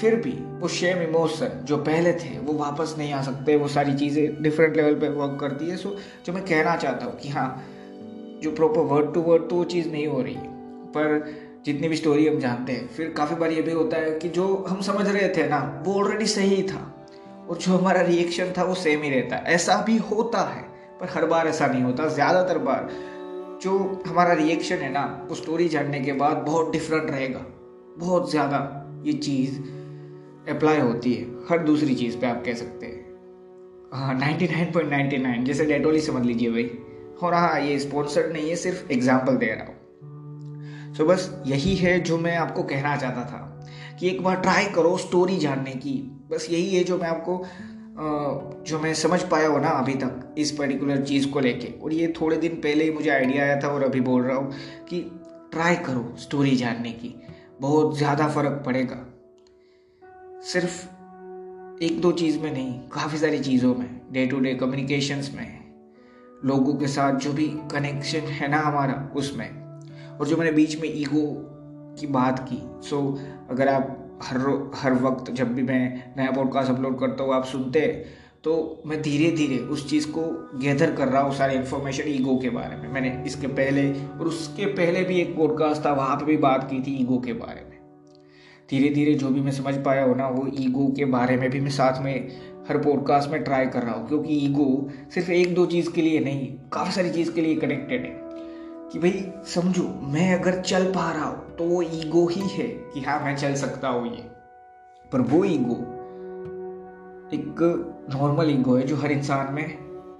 फिर 0.00 0.16
भी 0.16 0.30
वो 0.30 0.68
शेम 0.68 0.98
इमोशन 0.98 1.60
जो 1.64 1.76
पहले 1.76 2.12
थे, 2.12 2.38
वो 2.38 2.52
वापस 2.52 2.94
नहीं 2.98 3.12
आ 3.12 3.22
सकते। 3.22 3.56
वो 3.56 3.68
सारी 3.68 3.94
चीज़ें 3.94 4.42
डिफरेंट 4.42 4.76
लेवल 4.76 4.94
पे 4.94 5.08
वर्क 5.08 5.40
करती 5.40 5.68
है। 5.70 5.76
सो 5.76 5.96
जो 6.26 6.32
मैं 6.32 6.44
कहना 6.44 6.76
चाहता 6.76 7.06
हूँ 7.06 7.16
कि 7.16 7.28
हाँ 7.28 7.64
जो 8.42 8.50
प्रॉपर 8.50 8.80
वर्ड 8.80 9.14
टू 9.14 9.20
वर्ड 9.20 9.42
तो 9.42 9.56
वो 9.56 9.64
चीज़ 9.64 9.88
नहीं 9.88 10.06
हो 10.06 10.22
रही। 10.22 10.34
है 10.34 10.56
पर 10.86 11.34
जितनी 11.66 11.88
भी 11.88 11.96
स्टोरी 11.96 12.28
हम 12.28 12.38
जानते 12.38 12.72
हैं, 12.72 12.88
फिर 12.88 13.14
काफ़ी 13.16 13.36
बार 13.36 13.50
ये 13.50 13.62
भी 13.62 13.72
होता 13.72 13.96
है 13.96 14.18
कि 14.18 14.28
जो 14.28 14.64
हम 14.68 14.80
समझ 14.80 15.08
रहे 15.08 15.28
थे 15.28 15.48
ना, 15.48 15.82
वो 15.86 15.94
ऑलरेडी 15.94 16.26
सही 16.26 16.62
था। 16.62 17.06
और 17.50 17.56
जो 17.56 17.76
हमारा 17.76 18.00
रिएक्शन 18.00 18.52
था, 18.58 18.64
वो 18.64 18.74
सेम 18.74 19.02
ही 19.02 19.10
रहता 19.10 19.36
है। 19.36 19.44
ऐसा 19.44 19.82
भी 19.86 19.96
होता 19.96 20.40
है। 20.40 20.75
पर 21.00 21.08
हर 21.08 21.26
बार 21.26 21.46
ऐसा 21.48 21.66
नहीं 21.66 21.82
होता 21.82 22.06
ज़्यादातर 22.08 22.58
बार 22.58 22.88
जो 23.62 24.02
हमारा 24.06 24.32
रिएक्शन 24.32 24.76
है 24.76 24.90
ना 24.92 25.04
वो 25.28 25.34
स्टोरी 25.34 25.68
जानने 25.68 26.00
के 26.00 26.12
बाद 26.14 26.36
बहुत 26.36 26.72
डिफरेंट 26.72 27.10
रहेगा। 27.10 27.44
बहुत 27.98 28.30
ज़्यादा 28.30 28.58
ये 29.04 29.12
चीज़ 29.12 29.58
अप्लाई 30.50 30.80
होती 30.80 31.12
है 31.14 31.24
हर 31.48 31.58
दूसरी 31.58 31.94
चीज़ 31.94 32.16
पे 32.18 32.26
आप 32.26 32.42
कह 32.44 32.54
सकते 32.54 32.86
हैं। 32.86 33.04
हाँ 33.92 34.14
ninety 34.14 34.48
nine 34.48 34.72
point 34.72 34.90
ninety 34.90 35.18
nine 35.18 35.44
जैसे 35.44 35.64
डेटोली 35.64 36.00
समझ 36.00 36.24
लीजिए 36.26 36.50
भाई। 36.50 36.70
और 37.22 37.34
हाँ 37.34 37.60
ये 37.60 37.78
स्पॉन्सर्ड 37.78 38.32
नहीं 38.32 38.48
है 38.48 38.56
सिर्फ़ 38.56 38.92
एग्ज़ाम्पल 38.92 39.36
दे 39.36 39.46
रहा 39.46 39.66
हूँ। 39.66 39.74
सो 40.94 41.02
so, 41.02 41.08
बस 41.10 41.42
यही 41.46 41.74
है 41.76 41.98
जो 42.00 42.18
मैं 42.18 42.36
आपको 42.36 42.62
कहना 42.62 42.96
चाहता 42.96 43.24
था 43.24 43.42
कि 44.00 44.08
एक 44.08 44.22
बार 44.22 44.36
ट्राई 44.36 44.64
करो 44.66 44.96
स्टोरी 44.96 45.36
जानने 45.36 45.72
की। 45.72 45.92
बस 46.30 46.46
यही 46.50 46.74
है 46.76 46.82
जो 46.84 46.98
मैं 46.98 47.08
आपको 47.08 47.36
जो 47.98 48.78
मैं 48.78 48.92
समझ 48.94 49.22
पाया 49.22 49.48
हो 49.48 49.58
ना 49.58 49.68
अभी 49.68 49.94
तक 49.94 50.34
इस 50.38 50.50
पर्टिकुलर 50.50 51.04
चीज़ 51.04 51.28
को 51.30 51.40
लेके। 51.40 51.72
और 51.80 51.92
ये 51.92 52.12
थोड़े 52.20 52.36
दिन 52.36 52.56
पहले 52.56 52.84
ही 52.84 52.90
मुझे 52.90 53.10
आइडिया 53.10 53.44
आया 53.44 53.60
था 53.60 53.68
और 53.68 53.82
अभी 53.82 54.00
बोल 54.00 54.22
रहा 54.22 54.36
हूँ 54.36 54.52
कि 54.88 55.00
ट्राई 55.52 55.76
करो 55.76 56.14
स्टोरी 56.18 56.56
जानने 56.56 56.92
की। 56.92 57.14
बहुत 57.60 57.96
ज़्यादा 57.98 58.28
फ़र्क 58.28 58.62
पड़ेगा। 58.66 58.96
सिर्फ़ 60.44 60.84
एक 61.84 62.00
दो 62.00 62.12
चीज़ 62.12 62.38
में 62.40 62.52
नहीं, 62.52 62.78
काफ़ी 62.88 63.18
सारी 63.18 63.38
चीज़ों 63.38 63.74
में 63.74 64.00
डे 64.12 64.26
टू 64.26 64.40
डे 64.40 64.54
कम्युनिकेशंस 64.54 65.30
में, 65.34 65.64
लोगों 66.44 66.74
के 66.74 66.86
साथ 66.86 67.18
जो 67.18 67.32
भी 67.32 67.46
कनेक्शन 67.72 68.28
है 68.30 68.48
ना 68.48 68.58
हमारा 68.58 68.94
उसमें। 69.16 69.48
और 70.18 70.26
जो 70.26 70.36
मैंने 70.36 70.52
बीच 70.52 70.80
में 70.80 70.88
ईगो 70.92 71.26
की 72.00 72.06
बात 72.06 72.48
की 72.48 72.62
सो 72.88 73.00
अगर 73.50 73.68
आप 73.68 74.02
हर 74.22 74.72
हर 74.74 74.94
वक्त 75.02 75.30
जब 75.30 75.54
भी 75.54 75.62
मैं, 75.62 76.14
नया 76.16 76.30
पॉडकास्ट 76.30 76.70
अपलोड 76.70 76.98
करता 77.00 77.24
हूँ, 77.24 77.34
आप 77.34 77.44
सुनते 77.44 77.80
हैं 77.80 78.04
तो 78.44 78.82
मैं 78.86 79.00
धीरे 79.02 79.30
धीरे 79.36 79.56
उस 79.58 79.88
चीज़ 79.90 80.06
को 80.08 80.22
गैदर 80.58 80.94
कर 80.94 81.08
रहा 81.08 81.22
हूँ 81.22 81.34
सारे 81.34 81.54
इन्फॉर्मेशन 81.54 82.08
ईगो 82.08 82.36
के 82.38 82.50
बारे 82.50 82.76
में। 82.76 82.88
मैंने 82.92 83.10
इसके 83.26 83.46
पहले 83.46 83.88
और 83.92 84.26
उसके 84.26 84.66
पहले 84.66 85.02
भी 85.04 85.20
एक 85.20 85.34
पॉडकास्ट 85.36 85.84
था, 85.86 85.92
वहाँ 85.92 86.16
पर 86.16 86.24
भी 86.24 86.36
बात 86.36 86.68
की 86.70 86.82
थी 86.82 86.96
ईगो 86.96 87.18
के 87.18 87.32
बारे 87.32 87.60
में। 87.60 87.74
धीरे 88.70 88.88
धीरे 88.88 89.14
जो 89.14 89.28
भी 89.28 89.40
मैं 89.40 89.52
समझ 89.52 89.74
पाया 89.84 90.04
हो 90.04 90.14
ना, 90.14 90.28
वो 90.28 90.46
ईगो 90.58 90.86
के 90.96 91.04
बारे 91.04 91.36
में 91.36 91.50
भी 91.50 91.60
मैं 91.60 91.70
साथ 91.70 92.02
में 92.02 92.28
हर 92.68 92.78
पॉडकास्ट 92.78 93.30
में 93.30 93.42
ट्राई 93.44 93.66
कर 93.66 93.82
रहा 93.82 93.94
हूँ, 93.94 94.08
क्योंकि 94.08 94.36
ईगो 94.36 94.90
सिर्फ़ 95.14 95.30
एक 95.30 95.54
दो 95.54 95.66
चीज़ 95.66 95.90
के 95.90 96.02
लिए 96.02 96.20
नहीं, 96.20 96.46
काफ़ी 96.72 96.92
सारी 96.92 97.10
चीज़ 97.10 97.32
के 97.32 97.40
लिए 97.40 97.56
कनेक्टेड 97.56 98.04
है। 98.04 98.25
कि 98.92 98.98
भाई, 98.98 99.32
समझो, 99.44 100.00
मैं 100.02 100.34
अगर 100.34 100.60
चल 100.60 100.84
पा 100.84 101.12
रहा 101.12 101.24
हूँ 101.24 101.56
तो 101.56 101.64
वो 101.64 101.82
ईगो 101.82 102.26
ही 102.26 102.48
है 102.48 102.66
कि 102.68 103.00
हाँ 103.00 103.24
मैं 103.24 103.36
चल 103.36 103.54
सकता 103.54 103.88
हूँ 103.88 104.06
ये। 104.14 104.22
पर 105.12 105.20
वो 105.20 105.44
ईगो 105.44 105.74
एक 107.34 108.06
नॉर्मल 108.16 108.50
ईगो 108.50 108.76
है 108.76 108.82
जो 108.82 108.96
हर 108.96 109.12
इंसान 109.12 109.54
में 109.54 109.64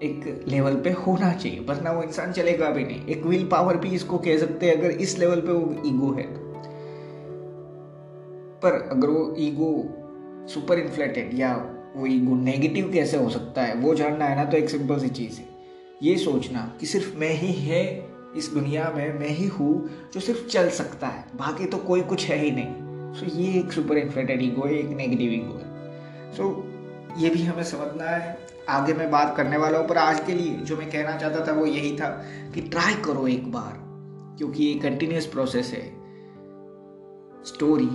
एक 0.03 0.45
लेवल 0.49 0.75
पे 0.75 0.91
होना 0.91 1.33
चाहिए। 1.33 1.61
वरना 1.61 1.93
वो 1.93 2.03
इंसान 2.03 2.33
चलेगा 2.33 2.71
भी 2.71 2.85
नहीं। 2.85 3.07
एक 3.07 3.27
विल 3.27 3.49
पावर 3.49 3.77
भी 3.77 3.89
इसको 3.89 4.19
कह 4.19 4.39
सकते 4.39 4.67
हैं, 4.67 4.77
अगर 4.77 4.91
इस 4.91 5.19
लेवल 5.19 5.41
पे 5.41 5.53
वो 5.53 5.83
ईगो 5.87 6.13
है 6.13 6.23
तो। 6.23 6.41
पर 8.63 8.89
अगर 8.93 9.09
वो 9.09 9.35
ईगो 9.39 9.85
सुपर 10.49 10.79
इन्फ्लेटेड 10.79 11.39
या 11.39 11.57
वो 11.97 12.07
ईगो 12.07 12.35
नेगेटिव 12.35 12.91
कैसे 12.93 13.17
हो 13.17 13.31
सकता 13.31 13.63
है, 13.63 13.75
वो 13.75 13.95
जानना 13.95 14.25
है 14.25 14.37
ना 14.37 14.45
तो 14.45 14.57
एक 14.57 14.71
सिंपल 14.71 14.99
सी 14.99 15.09
चीज़ 15.09 15.39
है। 15.39 15.49
ये 16.03 16.17
सोचना 16.17 16.73
कि 16.81 16.87
सिर्फ़ 16.87 17.17
मैं 17.17 17.33
ही 17.33 17.53
है 17.53 18.16
इस 18.37 18.51
दुनिया 18.55 18.93
में 18.97 19.19
मैं 19.19 19.29
ही 19.29 19.47
हूँ 19.47 19.91
जो 20.15 20.21
सिर्फ़ 20.21 20.47
चल 20.47 20.69
सकता 20.71 21.07
है 21.07 21.25
बाकी 21.37 21.65
तो 21.65 21.79
कोई 21.79 22.01
कुछ 22.01 22.25
है 22.25 22.39
ही 22.39 22.51
नहीं। 22.51 23.15
सो 23.15 23.27
so, 23.27 23.33
ये 23.33 23.53
एक 23.61 23.73
सुपर 23.73 23.99
इन्फ्लेटेड 23.99 24.43
ईगो 24.43 24.67
है 24.67 24.75
एक 24.75 24.87
नेगेटिव 24.87 25.33
ईगो 25.33 25.55
है। 25.55 26.33
सो 26.33 26.43
so, 26.43 27.23
ये 27.23 27.31
भी 27.31 27.43
हमें 27.43 27.65
समझना 27.65 28.05
है। 28.05 28.39
आगे 28.69 28.95
मैं 28.95 29.11
बात 29.11 29.37
करने 29.37 29.57
वाला 29.57 29.79
हूँ 29.79 29.89
पर 29.89 29.99
आज 29.99 30.21
के 30.21 30.33
लिए 30.33 30.57
जो 30.57 30.77
मैं 30.77 30.91
कहना 30.91 31.17
चाहता 31.17 31.47
था 31.47 31.53
वो 31.53 31.67
यही 31.67 31.97
था 31.97 32.09
कि 32.55 32.61
ट्राई 32.61 32.95
करो 32.95 33.27
एक 33.27 33.53
बार 33.53 33.73
क्योंकि 34.39 34.65
ये 34.65 34.75
कंटिन्यूस 34.79 35.27
प्रोसेस 35.27 35.71
है। 35.73 35.85
स्टोरी 37.45 37.89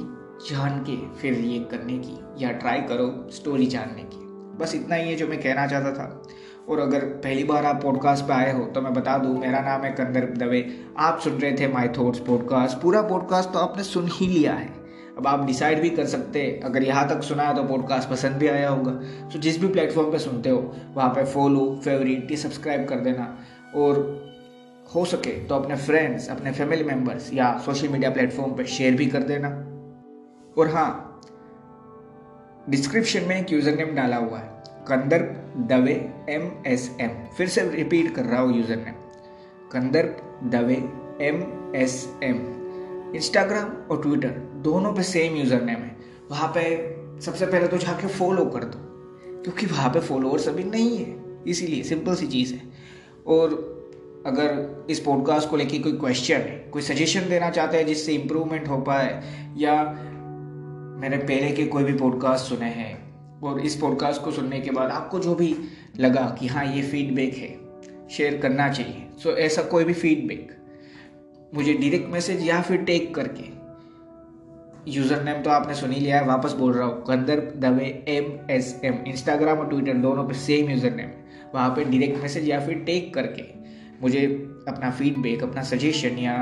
जान 0.50 0.80
के 0.90 0.96
फिर 1.20 1.34
ये 1.34 1.60
करने 1.60 1.98
की 1.98 2.44
या 2.44 2.52
ट्राई 2.52 2.82
करो 2.82 3.30
स्टोरी 3.32 3.66
जानने 3.66 4.04
की। 4.04 4.20
बस 4.58 4.76
इतना 4.76 4.96
ही 4.96 5.10
है 5.10 5.16
जो 5.16 5.28
मैं 5.28 5.42
कहना 5.42 5.68
चाहता 5.68 5.92
था। 5.94 6.24
और 6.70 6.80
अगर 6.80 7.06
पहली 7.24 7.44
बार 7.44 7.66
आप 7.66 7.82
पॉडकास्ट 7.84 8.26
पे 8.26 8.34
आए 8.34 8.52
हो 8.52 8.66
तो 8.66 8.82
मैं 8.82 8.94
बता 8.94 9.18
दूँ, 9.18 9.38
मेरा 9.40 9.60
नाम 9.62 9.84
है 9.84 9.92
कंदर 9.92 10.26
दवे। 10.38 10.66
आप 10.98 11.20
सुन 11.20 11.34
रहे 11.34 11.52
थे 11.52 11.68
माई 11.68 11.88
थॉट्स 11.98 12.20
पॉडकास्ट 12.20 12.82
पूरा 12.82 13.02
पॉडकास्ट 13.02 13.52
तो 13.54 13.60
आपने 13.60 13.84
सुन 13.84 14.08
ही 14.12 14.28
लिया 14.28 14.54
है। 14.54 14.70
अब 15.18 15.28
आप 15.28 15.46
डिसाइड 15.46 15.82
भी 15.82 15.90
कर 15.90 16.06
सकते 16.06 16.42
हैं। 16.42 16.60
अगर 16.62 16.84
यहाँ 16.84 17.08
तक 17.10 17.24
सुना 17.24 17.44
है 17.44 17.56
तो 17.56 17.64
पॉडकास्ट 17.64 18.10
पसंद 18.10 18.36
भी 18.36 18.48
आया 18.48 18.70
होगा। 18.70 18.92
तो 19.34 19.40
जिस 19.40 19.60
भी 19.62 19.68
प्लेटफॉर्म 19.68 20.12
पे 20.12 20.20
सुनते 20.20 20.50
हो, 20.50 20.60
वहाँ 20.96 21.10
पे 21.10 21.26
फॉलो 21.26 21.82
फेवरेट 21.86 22.34
सब्सक्राइब 22.38 22.88
कर 22.88 23.00
देना। 23.00 23.38
और 23.76 24.00
हो 24.96 25.04
सके 25.06 25.32
तो 25.48 25.56
अपने 25.56 25.76
फ्रेंड्स 25.78 26.30
अपने 26.30 26.52
फैमिली 26.52 26.84
मेंबर्स 26.84 27.34
या 27.34 27.58
सोशल 27.58 27.88
मीडिया 27.88 28.10
प्लेटफॉर्म 28.12 28.56
पर 28.56 28.66
शेयर 28.68 28.96
भी 28.96 29.06
कर 29.06 29.24
देना। 29.24 29.50
और 30.58 30.70
हाँ 30.70 31.22
डिस्क्रिप्शन 32.70 33.28
में 33.28 33.36
एक 33.36 33.52
यूज़र 33.52 33.76
नेम 33.76 33.96
डाला 33.96 34.18
हुआ 34.18 34.40
है। 34.40 34.50
Kandarp 34.88 35.22
Dave 35.68 35.94
M 36.30 36.52
S 36.68 36.90
M 37.02 37.10
फिर 37.38 37.48
से 37.48 37.70
रिपीट 37.70 38.14
कर 38.16 38.24
रहा 38.24 38.42
हूँ 38.42 38.58
user 38.58 38.76
name 38.76 38.94
Kandarp 39.72 40.22
Dave 40.52 40.78
M 41.22 41.44
S 41.76 41.96
M 42.24 42.40
Instagram 43.16 43.70
और 43.92 44.02
ट्विटर 44.02 44.30
दोनों 44.64 44.94
पे 44.94 45.04
सेम 45.04 45.36
यूज़र 45.36 45.62
नेम 45.62 45.78
है। 45.78 45.96
वहाँ 46.32 46.52
पे 46.58 46.64
सबसे 47.22 47.46
पहले 47.46 47.68
तो 47.68 47.78
जाके 47.78 48.08
फॉलो 48.08 48.46
कर 48.46 48.64
दो, 48.64 48.80
क्योंकि 49.44 49.66
वहाँ 49.66 49.90
पे 49.90 50.00
फॉलोअर्स 50.00 50.48
अभी 50.50 50.64
नहीं 50.64 50.98
है। 50.98 51.16
इसीलिए 51.48 51.84
सिंपल 51.84 52.16
सी 52.16 52.28
चीज़ 52.28 52.54
है। 52.54 52.62
और 53.28 53.54
अगर 54.28 54.86
इस 54.90 55.00
पॉडकास्ट 55.00 55.50
को 55.50 55.56
लेके 55.56 55.80
कोई 55.80 55.94
क्वेश्चन 55.94 56.36
है, 56.36 56.58
कोई 56.72 56.82
सजेशन 56.82 57.30
देना 57.30 57.50
चाहते 57.50 57.78
हैं 57.78 57.86
जिससे 57.86 58.14
इम्प्रूवमेंट 58.14 58.68
हो 58.68 58.78
पाए, 58.82 59.22
या 59.58 59.84
मैंने 61.02 61.18
पहले 61.18 61.52
के 61.52 61.66
कोई 61.66 61.84
भी 61.84 61.94
पॉडकास्ट 61.94 62.46
सुने 62.46 62.70
हैं 62.70 63.01
और 63.44 63.60
इस 63.60 63.76
पॉडकास्ट 63.76 64.22
को 64.22 64.32
सुनने 64.32 64.60
के 64.60 64.72
बाद 64.72 64.92
आपको 64.92 65.20
जो 65.20 65.36
भी 65.36 65.56
लगा 66.00 66.38
कि 66.40 66.48
हाँ 66.48 66.66
ये 66.66 66.82
फीडबैक 66.82 67.34
है 67.34 67.60
शेयर 68.10 68.38
करना 68.38 68.70
चाहिए। 68.70 69.08
सो 69.24 69.30
so, 69.30 69.38
ऐसा 69.38 69.62
कोई 69.62 69.84
भी 69.84 69.94
फीडबैक 69.94 70.58
मुझे 71.54 71.74
डायरेक्ट 71.74 72.10
मैसेज 72.10 72.48
या 72.48 72.62
फिर 72.62 72.78
टेक 72.78 73.16
करके 73.16 73.62
यूज़र 74.92 75.24
नेम 75.24 75.42
तो 75.42 75.50
आपने 75.50 75.76
सुन 75.76 75.92
ही 75.92 76.00
लिया 76.00 76.20
है 76.20 76.26
वापस 76.26 76.54
बोल 76.54 76.74
रहा 76.74 76.88
हूँ 76.88 77.04
Kandarp 77.06 77.40
Dave 77.56 78.04
M 78.08 78.52
S 78.52 78.82
M 78.86 79.04
Instagram 79.08 79.58
और 79.58 79.70
ट्विटर 79.70 79.94
दोनों 79.94 80.28
पे 80.28 80.34
सेम 80.34 80.70
यूज़र 80.70 80.96
नेम 80.96 81.10
वहाँ 81.54 81.70
पे 81.70 81.84
डायरेक्ट 81.84 82.22
मैसेज 82.24 82.50
या 82.50 82.60
फिर 82.66 82.76
टेक 82.76 83.14
करके 83.14 83.44
मुझे 84.02 84.26
अपना 84.68 84.92
फीडबैक 84.92 85.44
अपना 85.44 85.64
सजेशन 85.64 86.18
या 86.18 86.38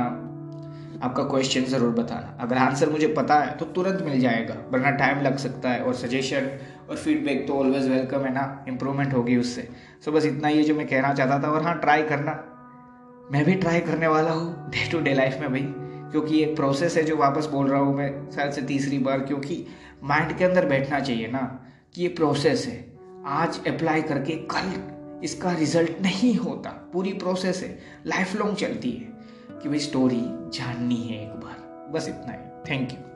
आपका 0.99 1.23
क्वेश्चन 1.25 1.63
ज़रूर 1.65 1.91
बताना। 1.93 2.37
अगर 2.41 2.57
आंसर 2.57 2.89
मुझे 2.89 3.07
पता 3.09 3.35
है 3.35 3.55
तो 3.57 3.65
तुरंत 3.67 4.01
मिल 4.01 4.19
जाएगा, 4.19 4.55
वरना 4.71 4.91
टाइम 4.93 5.21
लग 5.21 5.37
सकता 5.37 5.69
है 5.69 5.81
और 5.81 5.93
सजेशन 5.95 6.49
और 6.89 6.97
फीडबैक 6.97 7.45
तो 7.47 7.53
ऑलवेज 7.55 7.87
वेलकम 7.89 8.25
है 8.25 8.33
ना 8.33 8.65
इम्प्रूवमेंट 8.67 9.13
होगी 9.13 9.37
उससे। 9.37 9.67
सो 10.05 10.11
बस 10.11 10.25
इतना 10.25 10.47
ही 10.47 10.57
है 10.57 10.63
जो 10.63 10.75
मैं 10.75 10.87
कहना 10.87 11.13
चाहता 11.13 11.39
था 11.43 11.51
और 11.51 11.63
हाँ 11.63 11.77
ट्राई 11.79 12.03
करना। 12.03 12.31
मैं 13.31 13.43
भी 13.45 13.55
ट्राई 13.55 13.79
करने 13.81 14.07
वाला 14.07 14.31
हूँ 14.31 14.69
डे 14.69 14.89
टू 14.91 14.99
डे 14.99 15.13
लाइफ 15.13 15.37
में 15.41 15.49
भाई, 15.49 15.65
क्योंकि 16.11 16.41
एक 16.43 16.55
प्रोसेस 16.55 16.97
है 16.97 17.03
जो 17.03 17.17
वापस 17.17 17.45
बोल 17.45 17.67
रहा 17.67 17.79
हूँ 17.79 17.95
मैं, 17.95 18.09
शायद 18.31 18.51
से 18.51 18.61
तीसरी 18.63 18.99
बार, 18.99 19.19
क्योंकि 19.21 19.65
माइंड 20.03 20.37
के 20.37 20.45
अंदर 20.45 20.65
बैठना 20.65 20.99
चाहिए 20.99 21.27
ना, 21.27 21.39
कि 21.95 22.01
ये 22.01 22.07
प्रोसेस 22.09 22.65
है। 22.67 22.77
आज 23.27 23.59
अप्लाई 23.67 24.01
करके 24.03 24.35
कल 24.51 24.73
इसका 25.23 25.51
रिज़ल्ट 25.53 26.01
नहीं 26.01 26.35
होता, 26.35 26.69
पूरी 26.93 27.13
प्रोसेस 27.15 27.61
है 27.63 27.77
लाइफ 28.07 28.35
लॉन्ग 28.35 28.55
चलती 28.57 28.91
है। 28.91 29.08
कि 29.63 29.69
भाई 29.69 29.79
स्टोरी 29.79 30.21
जाननी 30.25 30.95
है 30.95 31.23
एक 31.23 31.33
बार। 31.33 31.87
बस 31.91 32.07
इतना 32.07 32.31
ही। 32.31 32.39
Thank 32.69 32.91
you 32.91 33.08